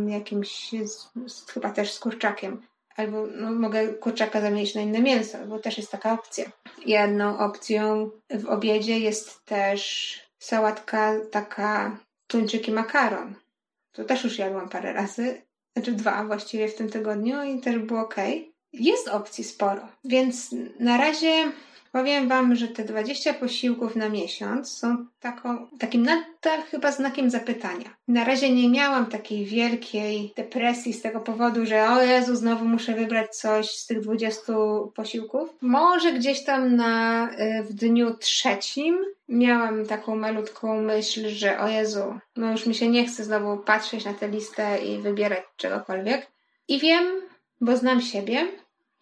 jakimś, 0.07 0.71
z, 0.71 1.09
z, 1.27 1.51
chyba 1.51 1.69
też 1.69 1.91
z 1.93 1.99
kurczakiem. 1.99 2.61
Albo 2.95 3.27
no, 3.27 3.51
mogę 3.51 3.87
kurczaka 3.87 4.41
zamienić 4.41 4.75
na 4.75 4.81
inne 4.81 4.99
mięso, 4.99 5.37
bo 5.47 5.59
też 5.59 5.77
jest 5.77 5.91
taka 5.91 6.13
opcja. 6.13 6.45
Jedną 6.85 7.39
opcją 7.39 8.09
w 8.29 8.45
obiedzie 8.45 8.99
jest 8.99 9.45
też 9.45 10.13
sałatka 10.39 11.13
taka 11.31 11.97
tuńczyki 12.27 12.71
makaron. 12.71 13.35
To 13.91 14.03
też 14.03 14.23
już 14.23 14.37
jadłam 14.37 14.69
parę 14.69 14.93
razy 14.93 15.41
znaczy 15.73 15.91
dwa 15.91 16.23
właściwie 16.23 16.67
w 16.67 16.75
tym 16.75 16.89
tygodniu 16.89 17.43
i 17.43 17.59
też 17.59 17.79
było 17.79 18.01
ok. 18.01 18.15
Jest 18.73 19.07
opcji 19.07 19.43
sporo, 19.43 19.87
więc 20.03 20.55
na 20.79 20.97
razie 20.97 21.51
powiem 21.93 22.27
Wam, 22.27 22.55
że 22.55 22.67
te 22.67 22.83
20 22.83 23.33
posiłków 23.33 23.95
na 23.95 24.09
miesiąc 24.09 24.71
są 24.71 25.05
taką, 25.19 25.67
takim 25.79 26.03
nadal 26.03 26.61
chyba 26.71 26.91
znakiem 26.91 27.29
zapytania. 27.29 27.95
Na 28.07 28.23
razie 28.23 28.53
nie 28.53 28.69
miałam 28.69 29.05
takiej 29.05 29.45
wielkiej 29.45 30.33
depresji 30.35 30.93
z 30.93 31.01
tego 31.01 31.19
powodu, 31.19 31.65
że 31.65 31.89
o 31.89 32.03
Jezu, 32.03 32.35
znowu 32.35 32.65
muszę 32.65 32.93
wybrać 32.93 33.35
coś 33.35 33.71
z 33.71 33.87
tych 33.87 34.01
20 34.01 34.53
posiłków. 34.95 35.49
Może 35.61 36.13
gdzieś 36.13 36.43
tam 36.43 36.75
na, 36.75 37.29
y, 37.31 37.63
w 37.63 37.73
dniu 37.73 38.17
trzecim 38.17 38.97
miałam 39.29 39.85
taką 39.85 40.15
malutką 40.15 40.81
myśl, 40.81 41.29
że 41.29 41.59
o 41.59 41.67
Jezu, 41.67 42.19
no 42.35 42.51
już 42.51 42.65
mi 42.65 42.75
się 42.75 42.87
nie 42.87 43.05
chce 43.05 43.23
znowu 43.23 43.57
patrzeć 43.57 44.05
na 44.05 44.13
tę 44.13 44.27
listę 44.27 44.77
i 44.85 45.01
wybierać 45.01 45.43
czegokolwiek. 45.57 46.27
I 46.67 46.79
wiem, 46.79 47.03
bo 47.61 47.77
znam 47.77 48.01
siebie, 48.01 48.47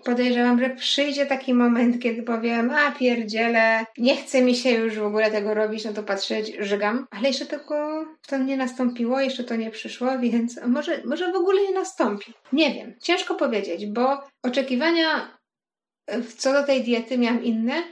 podejrzewam, 0.04 0.60
że 0.60 0.70
przyjdzie 0.70 1.26
taki 1.26 1.54
moment, 1.54 2.02
kiedy 2.02 2.24
powiem, 2.24 2.72
a 2.72 2.92
pierdziele, 2.92 3.86
nie 3.98 4.18
chce 4.18 4.42
mi 4.42 4.56
się 4.56 4.72
już 4.72 5.00
w 5.00 5.06
ogóle 5.06 5.32
tego 5.32 5.54
robić, 5.54 5.86
no 5.86 5.94
to 5.94 6.04
patrzeć, 6.04 6.54
żygam. 6.60 7.08
Ale 7.12 7.28
jeszcze 7.28 7.46
tego 7.46 8.06
to 8.28 8.38
nie 8.38 8.58
nastąpiło, 8.58 9.20
jeszcze 9.20 9.44
to 9.44 9.56
nie 9.56 9.72
przyszło, 9.72 10.20
więc 10.20 10.60
może, 10.68 11.02
może 11.06 11.32
w 11.32 11.36
ogóle 11.36 11.62
nie 11.62 11.74
nastąpi. 11.74 12.34
Nie 12.54 12.74
wiem, 12.74 12.96
ciężko 13.02 13.36
powiedzieć, 13.36 13.86
bo 13.86 14.24
oczekiwania 14.44 15.38
co 16.38 16.54
do 16.54 16.64
tej 16.64 16.84
diety 16.84 17.18
miałam 17.18 17.44
inne, 17.44 17.84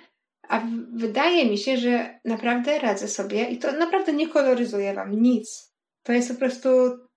a 0.50 0.62
wydaje 0.94 1.46
mi 1.46 1.58
się, 1.58 1.78
że 1.78 2.20
naprawdę 2.26 2.80
radzę 2.80 3.08
sobie 3.08 3.50
i 3.50 3.58
to 3.58 3.72
naprawdę 3.72 4.14
nie 4.14 4.28
koloryzuje 4.28 4.94
Wam 4.94 5.22
nic. 5.22 5.74
To 6.04 6.14
jest 6.14 6.34
po 6.34 6.40
prostu 6.40 6.70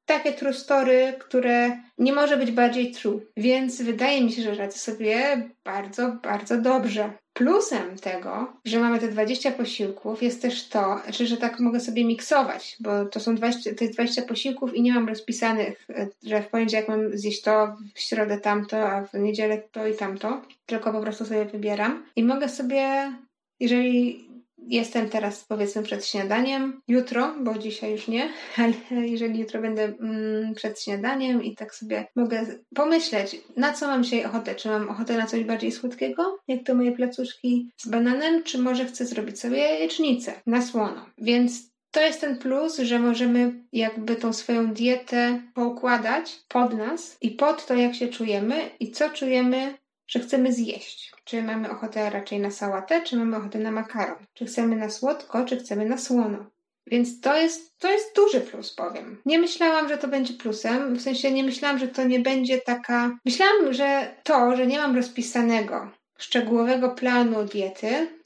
takie 0.06 0.32
true 0.32 0.52
story, 0.52 1.14
które 1.18 1.78
nie 1.98 2.12
może 2.12 2.36
być 2.36 2.50
bardziej 2.50 2.92
true. 2.92 3.20
Więc 3.36 3.82
wydaje 3.82 4.24
mi 4.24 4.32
się, 4.32 4.42
że 4.42 4.54
radzę 4.54 4.78
sobie 4.78 5.48
bardzo, 5.64 6.16
bardzo 6.22 6.60
dobrze. 6.60 7.12
Plusem 7.32 7.98
tego, 7.98 8.52
że 8.64 8.80
mamy 8.80 8.98
te 8.98 9.08
20 9.08 9.50
posiłków, 9.50 10.22
jest 10.22 10.42
też 10.42 10.68
to, 10.68 11.00
znaczy, 11.04 11.26
że 11.26 11.36
tak 11.36 11.60
mogę 11.60 11.80
sobie 11.80 12.04
miksować, 12.04 12.76
bo 12.80 13.04
to 13.04 13.20
są 13.20 13.34
20, 13.34 13.74
to 13.74 13.84
jest 13.84 13.96
20 13.96 14.22
posiłków 14.22 14.74
i 14.74 14.82
nie 14.82 14.92
mam 14.94 15.08
rozpisanych, 15.08 15.86
że 16.22 16.42
w 16.42 16.48
poniedziałek 16.48 16.88
mam 16.88 17.18
zjeść 17.18 17.42
to, 17.42 17.76
w 17.94 18.00
środę 18.00 18.38
tamto, 18.38 18.90
a 18.90 19.04
w 19.04 19.14
niedzielę 19.14 19.62
to 19.72 19.86
i 19.86 19.94
tamto, 19.96 20.42
tylko 20.66 20.92
po 20.92 21.00
prostu 21.00 21.24
sobie 21.24 21.44
wybieram. 21.44 22.06
I 22.16 22.24
mogę 22.24 22.48
sobie, 22.48 23.12
jeżeli 23.60 24.28
Jestem 24.66 25.08
teraz 25.08 25.44
powiedzmy 25.44 25.82
przed 25.82 26.06
śniadaniem, 26.06 26.80
jutro, 26.88 27.34
bo 27.40 27.58
dzisiaj 27.58 27.92
już 27.92 28.08
nie, 28.08 28.28
ale 28.56 29.06
jeżeli 29.06 29.40
jutro 29.40 29.60
będę 29.60 29.84
mm, 29.84 30.54
przed 30.54 30.82
śniadaniem 30.82 31.44
i 31.44 31.56
tak 31.56 31.74
sobie 31.74 32.06
mogę 32.16 32.46
pomyśleć, 32.74 33.40
na 33.56 33.72
co 33.72 33.86
mam 33.86 34.04
dzisiaj 34.04 34.24
ochotę. 34.24 34.54
Czy 34.54 34.68
mam 34.68 34.88
ochotę 34.88 35.16
na 35.16 35.26
coś 35.26 35.44
bardziej 35.44 35.72
słodkiego, 35.72 36.38
jak 36.48 36.64
to 36.64 36.74
moje 36.74 36.92
placuszki 36.92 37.70
z 37.76 37.88
bananem, 37.88 38.42
czy 38.42 38.58
może 38.58 38.84
chcę 38.84 39.06
zrobić 39.06 39.40
sobie 39.40 39.58
jajecznicę 39.58 40.32
na 40.46 40.62
słono. 40.62 41.06
Więc 41.18 41.72
to 41.92 42.00
jest 42.00 42.20
ten 42.20 42.38
plus, 42.38 42.78
że 42.78 42.98
możemy 42.98 43.64
jakby 43.72 44.16
tą 44.16 44.32
swoją 44.32 44.74
dietę 44.74 45.42
poukładać 45.54 46.40
pod 46.48 46.74
nas 46.74 47.16
i 47.20 47.30
pod 47.30 47.66
to, 47.66 47.74
jak 47.74 47.94
się 47.94 48.08
czujemy 48.08 48.70
i 48.80 48.90
co 48.90 49.10
czujemy 49.10 49.74
że 50.12 50.20
chcemy 50.20 50.52
zjeść. 50.52 51.12
Czy 51.24 51.42
mamy 51.42 51.70
ochotę 51.70 52.10
raczej 52.10 52.40
na 52.40 52.50
sałatę, 52.50 53.02
czy 53.02 53.16
mamy 53.16 53.36
ochotę 53.36 53.58
na 53.58 53.70
makaron? 53.70 54.16
Czy 54.34 54.46
chcemy 54.46 54.76
na 54.76 54.90
słodko, 54.90 55.44
czy 55.44 55.56
chcemy 55.56 55.84
na 55.86 55.98
słono? 55.98 56.46
Więc 56.86 57.20
to 57.20 57.36
jest, 57.36 57.78
to 57.78 57.90
jest 57.92 58.16
duży 58.16 58.40
plus, 58.40 58.74
powiem. 58.74 59.20
Nie 59.26 59.38
myślałam, 59.38 59.88
że 59.88 59.98
to 59.98 60.08
będzie 60.08 60.34
plusem, 60.34 60.94
w 60.94 61.02
sensie 61.02 61.30
nie 61.30 61.44
myślałam, 61.44 61.78
że 61.78 61.88
to 61.88 62.04
nie 62.04 62.20
będzie 62.20 62.58
taka. 62.58 63.18
Myślałam, 63.24 63.72
że 63.72 64.14
to, 64.22 64.56
że 64.56 64.66
nie 64.66 64.78
mam 64.78 64.96
rozpisanego, 64.96 65.90
szczegółowego 66.18 66.90
planu 66.90 67.44
diety, 67.44 68.20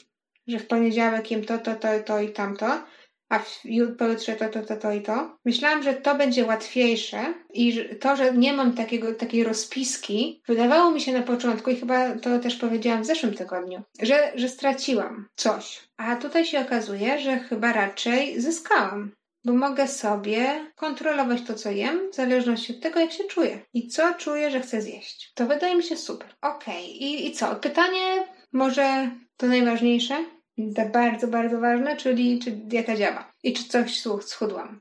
że 0.47 0.59
w 0.59 0.67
poniedziałek 0.67 1.31
jem 1.31 1.45
to, 1.45 1.59
to, 1.59 1.75
to, 1.75 1.89
to 2.07 2.21
i 2.21 2.33
tamto, 2.33 2.85
a 3.29 3.41
pojutrze 3.99 4.37
to, 4.37 4.49
to, 4.49 4.63
to, 4.63 4.77
to 4.77 4.93
i 4.93 5.03
to. 5.03 5.37
Myślałam, 5.45 5.83
że 5.83 5.95
to 5.95 6.15
będzie 6.15 6.45
łatwiejsze 6.45 7.35
i 7.53 7.89
to, 8.01 8.17
że 8.17 8.33
nie 8.33 8.53
mam 8.53 8.73
takiego, 8.73 9.15
takiej 9.15 9.45
rozpiski, 9.45 10.43
wydawało 10.49 10.91
mi 10.91 11.01
się 11.01 11.13
na 11.13 11.23
początku 11.23 11.71
i 11.71 11.77
chyba 11.77 12.15
to 12.15 12.39
też 12.39 12.57
powiedziałam 12.57 13.03
w 13.03 13.07
zeszłym 13.07 13.35
tygodniu, 13.35 13.83
że, 14.03 14.33
że 14.35 14.49
straciłam 14.49 15.29
coś. 15.37 15.89
A 15.97 16.17
tutaj 16.17 16.45
się 16.45 16.61
okazuje, 16.61 17.19
że 17.19 17.39
chyba 17.39 17.73
raczej 17.73 18.41
zyskałam. 18.41 19.13
Bo 19.45 19.53
mogę 19.53 19.89
sobie 19.89 20.73
kontrolować 20.77 21.43
to, 21.43 21.55
co 21.55 21.71
jem, 21.71 22.11
w 22.11 22.15
zależności 22.15 22.77
od 22.77 22.83
tego, 22.83 23.01
jak 23.01 23.13
się 23.13 23.25
czuję 23.25 23.61
i 23.75 23.89
co 23.89 24.15
czuję, 24.15 24.51
że 24.51 24.61
chcę 24.61 24.83
zjeść. 24.83 25.33
To 25.35 25.47
wydaje 25.47 25.77
mi 25.77 25.83
się 25.83 25.97
super. 25.97 26.35
Okej, 26.43 26.85
okay. 26.85 26.85
I, 26.85 27.27
i 27.27 27.33
co? 27.33 27.57
Pytanie 27.57 28.27
może 28.53 29.11
to 29.37 29.47
najważniejsze? 29.47 30.25
To 30.57 30.87
bardzo, 30.93 31.29
bardzo 31.29 31.61
ważne, 31.61 31.97
czyli 31.97 32.39
czy 32.39 32.51
dieta 32.51 32.97
działa 32.97 33.33
i 33.43 33.53
czy 33.53 33.65
coś 33.65 34.03
schudłam. 34.21 34.81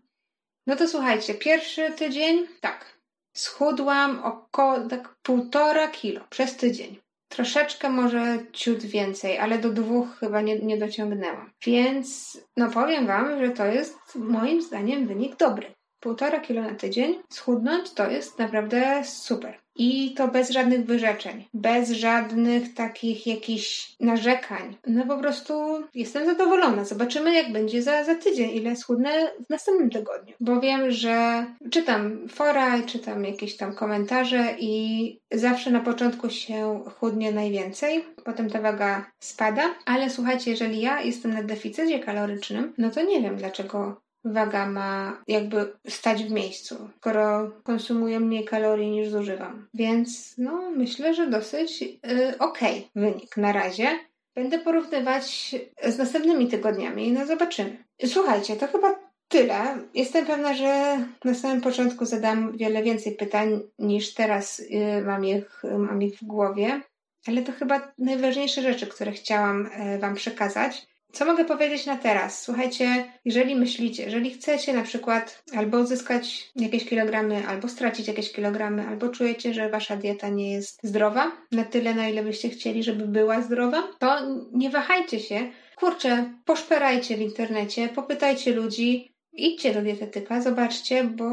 No 0.68 0.76
to 0.76 0.88
słuchajcie, 0.88 1.34
pierwszy 1.34 1.92
tydzień, 1.92 2.48
tak, 2.62 3.00
schudłam 3.34 4.24
około 4.24 4.80
tak 4.80 5.16
półtora 5.24 5.88
kilo 5.88 6.22
przez 6.30 6.58
tydzień. 6.58 6.98
Troszeczkę 7.30 7.90
może 7.90 8.38
ciut 8.54 8.84
więcej, 8.84 9.38
ale 9.38 9.60
do 9.60 9.70
dwóch 9.70 10.08
chyba 10.20 10.42
nie, 10.42 10.60
nie 10.60 10.78
dociągnęłam. 10.78 11.52
Więc 11.66 12.38
no 12.58 12.70
powiem 12.70 13.08
Wam, 13.08 13.46
że 13.46 13.52
to 13.52 13.66
jest 13.66 14.16
moim 14.16 14.62
zdaniem 14.62 15.08
wynik 15.08 15.36
dobry. 15.36 15.74
Półtora 16.00 16.40
kilo 16.40 16.62
na 16.62 16.76
tydzień 16.76 17.22
schudnąć 17.30 17.92
to 17.92 18.10
jest 18.12 18.40
naprawdę 18.40 19.04
super. 19.04 19.65
I 19.76 20.14
to 20.14 20.28
bez 20.28 20.50
żadnych 20.50 20.86
wyrzeczeń, 20.86 21.46
bez 21.54 21.92
żadnych 21.92 22.74
takich 22.74 23.28
jakichś 23.28 23.96
narzekań. 24.00 24.78
No 24.88 25.06
po 25.06 25.18
prostu 25.18 25.54
jestem 25.94 26.26
zadowolona. 26.26 26.86
Zobaczymy, 26.86 27.34
jak 27.34 27.52
będzie 27.52 27.82
za, 27.82 28.04
za 28.04 28.16
tydzień, 28.16 28.50
ile 28.52 28.76
schudnę 28.76 29.10
w 29.48 29.50
następnym 29.50 29.90
tygodniu. 29.90 30.34
Bo 30.40 30.62
wiem, 30.62 30.92
że 30.92 31.46
czytam 31.72 32.28
fora 32.30 32.78
i 32.78 32.84
czytam 32.84 33.26
jakieś 33.26 33.58
tam 33.58 33.76
komentarze 33.76 34.56
i 34.60 35.20
zawsze 35.34 35.72
na 35.72 35.80
początku 35.80 36.30
się 36.30 36.84
chudnie 37.00 37.32
najwięcej, 37.32 38.06
potem 38.24 38.50
ta 38.50 38.62
waga 38.62 39.12
spada. 39.20 39.76
Ale 39.86 40.10
słuchajcie, 40.10 40.52
jeżeli 40.52 40.82
ja 40.82 41.02
jestem 41.02 41.34
na 41.34 41.44
deficycie 41.44 42.00
kalorycznym, 42.00 42.74
no 42.78 42.90
to 42.90 43.04
nie 43.04 43.22
wiem, 43.22 43.38
dlaczego 43.38 44.05
waga 44.26 44.66
ma 44.66 45.22
jakby 45.28 45.74
stać 45.88 46.24
w 46.24 46.32
miejscu, 46.32 46.90
skoro 46.98 47.52
konsumuję 47.64 48.20
mniej 48.20 48.46
kalorii 48.46 48.92
niż 48.92 49.10
zużywam. 49.10 49.68
Więc 49.74 50.36
no, 50.38 50.72
myślę, 50.72 51.14
że 51.14 51.30
dosyć 51.30 51.82
yy, 51.82 51.98
okej 52.40 52.78
okay 52.78 52.90
wynik 52.96 53.38
na 53.38 53.52
razie. 53.52 53.88
Będę 54.36 54.60
porównywać 54.60 55.56
z 55.84 55.98
następnymi 55.98 56.48
tygodniami, 56.48 57.12
no 57.12 57.26
zobaczymy. 57.26 57.84
Słuchajcie, 58.06 58.56
to 58.56 58.68
chyba 58.68 58.96
tyle. 59.28 59.78
Jestem 59.94 60.26
pewna, 60.26 60.54
że 60.54 61.00
na 61.26 61.34
samym 61.34 61.62
początku 61.62 62.06
zadam 62.06 62.58
wiele 62.58 62.84
więcej 62.84 63.16
pytań 63.16 63.62
niż 63.80 64.14
teraz 64.14 64.60
yy, 64.70 65.02
mam, 65.02 65.26
ich, 65.26 65.64
mam 65.78 66.02
ich 66.02 66.18
w 66.20 66.24
głowie, 66.24 66.82
ale 67.28 67.42
to 67.42 67.52
chyba 67.52 67.92
najważniejsze 67.98 68.62
rzeczy, 68.62 68.88
które 68.88 69.12
chciałam 69.12 69.70
yy, 69.92 70.00
Wam 70.00 70.16
przekazać. 70.16 70.88
Co 71.16 71.26
mogę 71.26 71.46
powiedzieć 71.46 71.86
na 71.86 71.98
teraz? 71.98 72.44
Słuchajcie, 72.44 73.12
jeżeli 73.26 73.56
myślicie, 73.56 74.04
jeżeli 74.04 74.32
chcecie 74.32 74.74
na 74.74 74.84
przykład 74.84 75.44
albo 75.58 75.78
uzyskać 75.78 76.52
jakieś 76.56 76.86
kilogramy, 76.86 77.48
albo 77.48 77.68
stracić 77.68 78.08
jakieś 78.08 78.32
kilogramy, 78.32 78.88
albo 78.88 79.10
czujecie, 79.10 79.54
że 79.54 79.70
wasza 79.70 79.96
dieta 79.96 80.30
nie 80.30 80.52
jest 80.54 80.80
zdrowa 80.84 81.32
na 81.52 81.64
tyle, 81.64 81.94
na 81.94 82.10
ile 82.10 82.24
byście 82.24 82.50
chcieli, 82.50 82.84
żeby 82.84 83.08
była 83.08 83.42
zdrowa, 83.42 83.84
to 84.00 84.18
nie 84.52 84.70
wahajcie 84.70 85.20
się. 85.20 85.52
Kurczę, 85.76 86.34
poszperajcie 86.46 87.18
w 87.18 87.22
internecie, 87.22 87.90
popytajcie 87.90 88.54
ludzi, 88.56 89.14
idźcie 89.34 89.74
do 89.74 89.82
dietetyka, 89.82 90.42
zobaczcie, 90.42 91.04
bo 91.04 91.26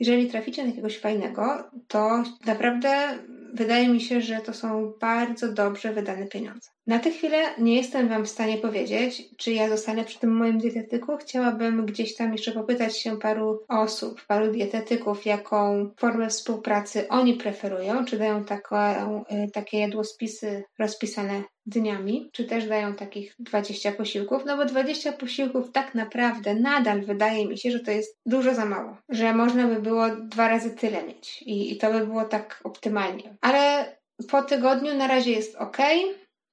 jeżeli 0.00 0.30
traficie 0.30 0.62
na 0.62 0.68
jakiegoś 0.68 0.98
fajnego, 0.98 1.70
to 1.88 2.22
naprawdę 2.46 3.18
wydaje 3.52 3.88
mi 3.88 4.00
się, 4.00 4.20
że 4.20 4.40
to 4.40 4.54
są 4.54 4.92
bardzo 5.00 5.52
dobrze 5.52 5.92
wydane 5.92 6.26
pieniądze. 6.26 6.75
Na 6.86 6.98
tę 6.98 7.10
chwilę 7.10 7.38
nie 7.58 7.76
jestem 7.76 8.08
Wam 8.08 8.24
w 8.24 8.30
stanie 8.30 8.58
powiedzieć, 8.58 9.22
czy 9.36 9.52
ja 9.52 9.68
zostanę 9.68 10.04
przy 10.04 10.18
tym 10.18 10.36
moim 10.36 10.58
dietetyku. 10.58 11.16
Chciałabym 11.16 11.86
gdzieś 11.86 12.16
tam 12.16 12.32
jeszcze 12.32 12.52
popytać 12.52 12.98
się 12.98 13.18
paru 13.18 13.64
osób, 13.68 14.24
paru 14.26 14.52
dietetyków, 14.52 15.26
jaką 15.26 15.90
formę 15.96 16.28
współpracy 16.28 17.08
oni 17.08 17.34
preferują, 17.34 18.04
czy 18.04 18.18
dają 18.18 18.44
taką, 18.44 18.76
e, 18.76 19.50
takie 19.50 19.78
jadłospisy 19.78 20.64
rozpisane 20.78 21.42
dniami, 21.66 22.30
czy 22.32 22.44
też 22.44 22.68
dają 22.68 22.94
takich 22.94 23.34
20 23.38 23.92
posiłków, 23.92 24.42
no 24.46 24.56
bo 24.56 24.64
20 24.64 25.12
posiłków 25.12 25.72
tak 25.72 25.94
naprawdę 25.94 26.54
nadal 26.54 27.02
wydaje 27.02 27.46
mi 27.46 27.58
się, 27.58 27.70
że 27.70 27.80
to 27.80 27.90
jest 27.90 28.18
dużo 28.26 28.54
za 28.54 28.64
mało, 28.64 28.96
że 29.08 29.34
można 29.34 29.66
by 29.66 29.82
było 29.82 30.08
dwa 30.16 30.48
razy 30.48 30.70
tyle 30.70 31.02
mieć 31.02 31.42
i, 31.42 31.72
i 31.72 31.76
to 31.76 31.92
by 31.92 32.06
było 32.06 32.24
tak 32.24 32.60
optymalnie. 32.64 33.36
Ale 33.40 33.96
po 34.30 34.42
tygodniu 34.42 34.94
na 34.94 35.06
razie 35.06 35.30
jest 35.30 35.56
ok 35.56 35.76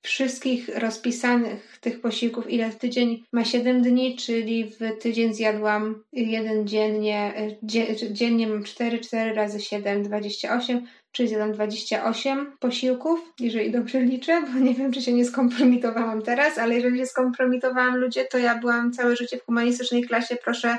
wszystkich 0.04 0.78
rozpisanych 0.78 1.78
tych 1.82 2.02
posiłków, 2.02 2.50
ile 2.50 2.72
w 2.72 2.76
tydzień 2.76 3.24
ma 3.34 3.46
7 3.46 3.82
dni, 3.82 4.16
czyli 4.16 4.66
w 4.66 5.02
tydzień 5.02 5.34
zjadłam 5.34 6.04
jeden 6.13 6.68
dziennie, 6.68 7.34
dziennie 8.12 8.48
mam 8.48 8.63
4, 8.63 9.00
4 9.00 9.34
razy 9.34 9.60
7, 9.60 10.04
28, 10.04 10.88
czyli 11.12 11.30
zjadłam 11.30 11.52
28 11.52 12.52
posiłków, 12.60 13.34
jeżeli 13.39 13.72
dobrze 13.72 14.02
liczę, 14.02 14.42
bo 14.42 14.60
nie 14.60 14.74
wiem, 14.74 14.92
czy 14.92 15.02
się 15.02 15.13
nie 15.13 15.26
skompromitowałam 15.26 16.22
teraz, 16.22 16.58
ale 16.58 16.76
jeżeli 16.76 16.98
się 16.98 17.06
skompromitowałam 17.06 17.98
ludzie, 17.98 18.26
to 18.26 18.38
ja 18.38 18.58
byłam 18.58 18.94
całe 18.94 19.16
życie 19.16 19.38
w 19.38 19.46
humanistycznej 19.46 20.04
klasie, 20.04 20.36
proszę 20.44 20.78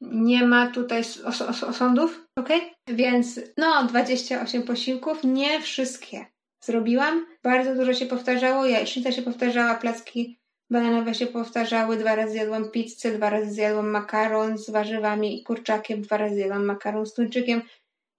nie 0.00 0.46
ma 0.46 0.66
tutaj 0.66 1.00
os 1.24 1.42
os 1.42 1.62
osądów, 1.62 2.24
ok? 2.38 2.48
Więc 2.88 3.40
no, 3.56 3.86
28 3.86 4.62
posiłków, 4.62 5.24
nie 5.24 5.60
wszystkie 5.60 6.31
zrobiłam. 6.64 7.26
Bardzo 7.42 7.74
dużo 7.74 7.94
się 7.94 8.06
powtarzało, 8.06 8.66
jajecznica 8.66 9.12
się 9.12 9.22
powtarzała, 9.22 9.74
placki 9.74 10.38
bananowe 10.70 11.14
się 11.14 11.26
powtarzały, 11.26 11.96
dwa 11.96 12.14
razy 12.14 12.32
zjadłam 12.32 12.70
pizzę, 12.70 13.12
dwa 13.12 13.30
razy 13.30 13.50
zjadłam 13.50 13.90
makaron 13.90 14.58
z 14.58 14.70
warzywami 14.70 15.40
i 15.40 15.42
kurczakiem, 15.42 16.02
dwa 16.02 16.16
razy 16.16 16.34
zjadłam 16.34 16.64
makaron 16.64 17.06
z 17.06 17.14
tuńczykiem. 17.14 17.62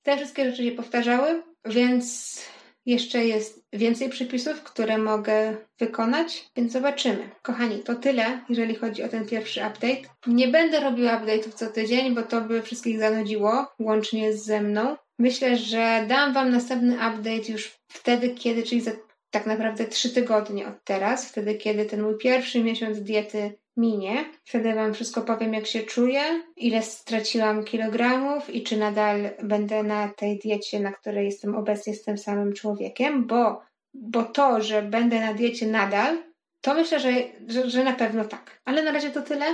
Te 0.04 0.18
wszystkie 0.18 0.52
rzeczy 0.52 0.64
się 0.64 0.72
powtarzały, 0.72 1.44
więc 1.66 2.38
jeszcze 2.86 3.26
jest 3.26 3.66
więcej 3.74 4.10
przepisów, 4.10 4.64
które 4.64 4.98
mogę 4.98 5.56
wykonać, 5.80 6.50
więc 6.56 6.72
zobaczymy. 6.72 7.30
Kochani, 7.42 7.80
to 7.80 7.96
tyle, 7.96 8.40
jeżeli 8.50 8.76
chodzi 8.76 9.04
o 9.04 9.10
ten 9.10 9.28
pierwszy 9.28 9.60
update. 9.60 10.02
Nie 10.28 10.48
będę 10.48 10.80
robiła 10.80 11.20
update'ów 11.20 11.54
co 11.54 11.68
tydzień, 11.68 12.16
bo 12.16 12.24
to 12.24 12.42
by 12.42 12.62
wszystkich 12.62 13.00
zanudziło, 13.00 13.68
łącznie 13.80 14.34
ze 14.34 14.62
mną. 14.62 14.98
Myślę, 15.20 15.58
że 15.58 16.06
dam 16.08 16.34
Wam 16.34 16.52
następny 16.52 16.94
update 16.94 17.52
już 17.52 17.80
wtedy, 17.88 18.30
kiedy, 18.30 18.64
czyli 18.64 18.82
za 18.82 18.92
tak 19.32 19.46
naprawdę 19.46 19.86
trzy 19.86 20.14
tygodnie 20.14 20.68
od 20.68 20.84
teraz, 20.84 21.30
wtedy, 21.30 21.56
kiedy 21.56 21.86
ten 21.86 22.02
mój 22.02 22.18
pierwszy 22.18 22.64
miesiąc 22.64 23.00
diety 23.00 23.58
minie. 23.78 24.26
Wtedy 24.44 24.74
Wam 24.74 24.94
wszystko 24.94 25.22
powiem, 25.22 25.54
jak 25.54 25.66
się 25.66 25.80
czuję, 25.80 26.22
ile 26.58 26.82
straciłam 26.82 27.64
kilogramów 27.64 28.50
i 28.50 28.64
czy 28.64 28.78
nadal 28.78 29.30
będę 29.44 29.84
na 29.84 30.10
tej 30.10 30.40
diecie, 30.40 30.80
na 30.80 30.92
której 30.92 31.26
jestem 31.26 31.56
obecnie 31.56 31.94
z 31.94 32.04
tym 32.04 32.18
samym 32.18 32.54
człowiekiem, 32.54 33.28
bo 33.28 33.62
bo 33.94 34.24
to, 34.24 34.62
że 34.62 34.82
będę 34.82 35.20
na 35.20 35.34
diecie 35.34 35.68
nadal, 35.68 36.18
to 36.62 36.74
myślę, 36.74 37.00
że, 37.00 37.12
że, 37.48 37.70
że 37.70 37.84
na 37.84 37.94
pewno 37.94 38.26
tak. 38.26 38.62
Ale 38.66 38.84
na 38.84 38.92
razie 38.92 39.10
to 39.10 39.22
tyle. 39.22 39.46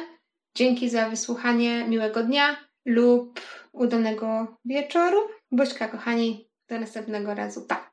Dzięki 0.56 0.90
za 0.90 1.10
wysłuchanie. 1.10 1.86
Miłego 1.88 2.24
dnia 2.24 2.58
lub 2.86 3.42
udanego 3.72 4.58
wieczoru. 4.66 5.18
Buźka, 5.52 5.88
kochani. 5.88 6.50
Do 6.68 6.80
następnego 6.80 7.36
razu. 7.36 7.66
Pa! 7.66 7.88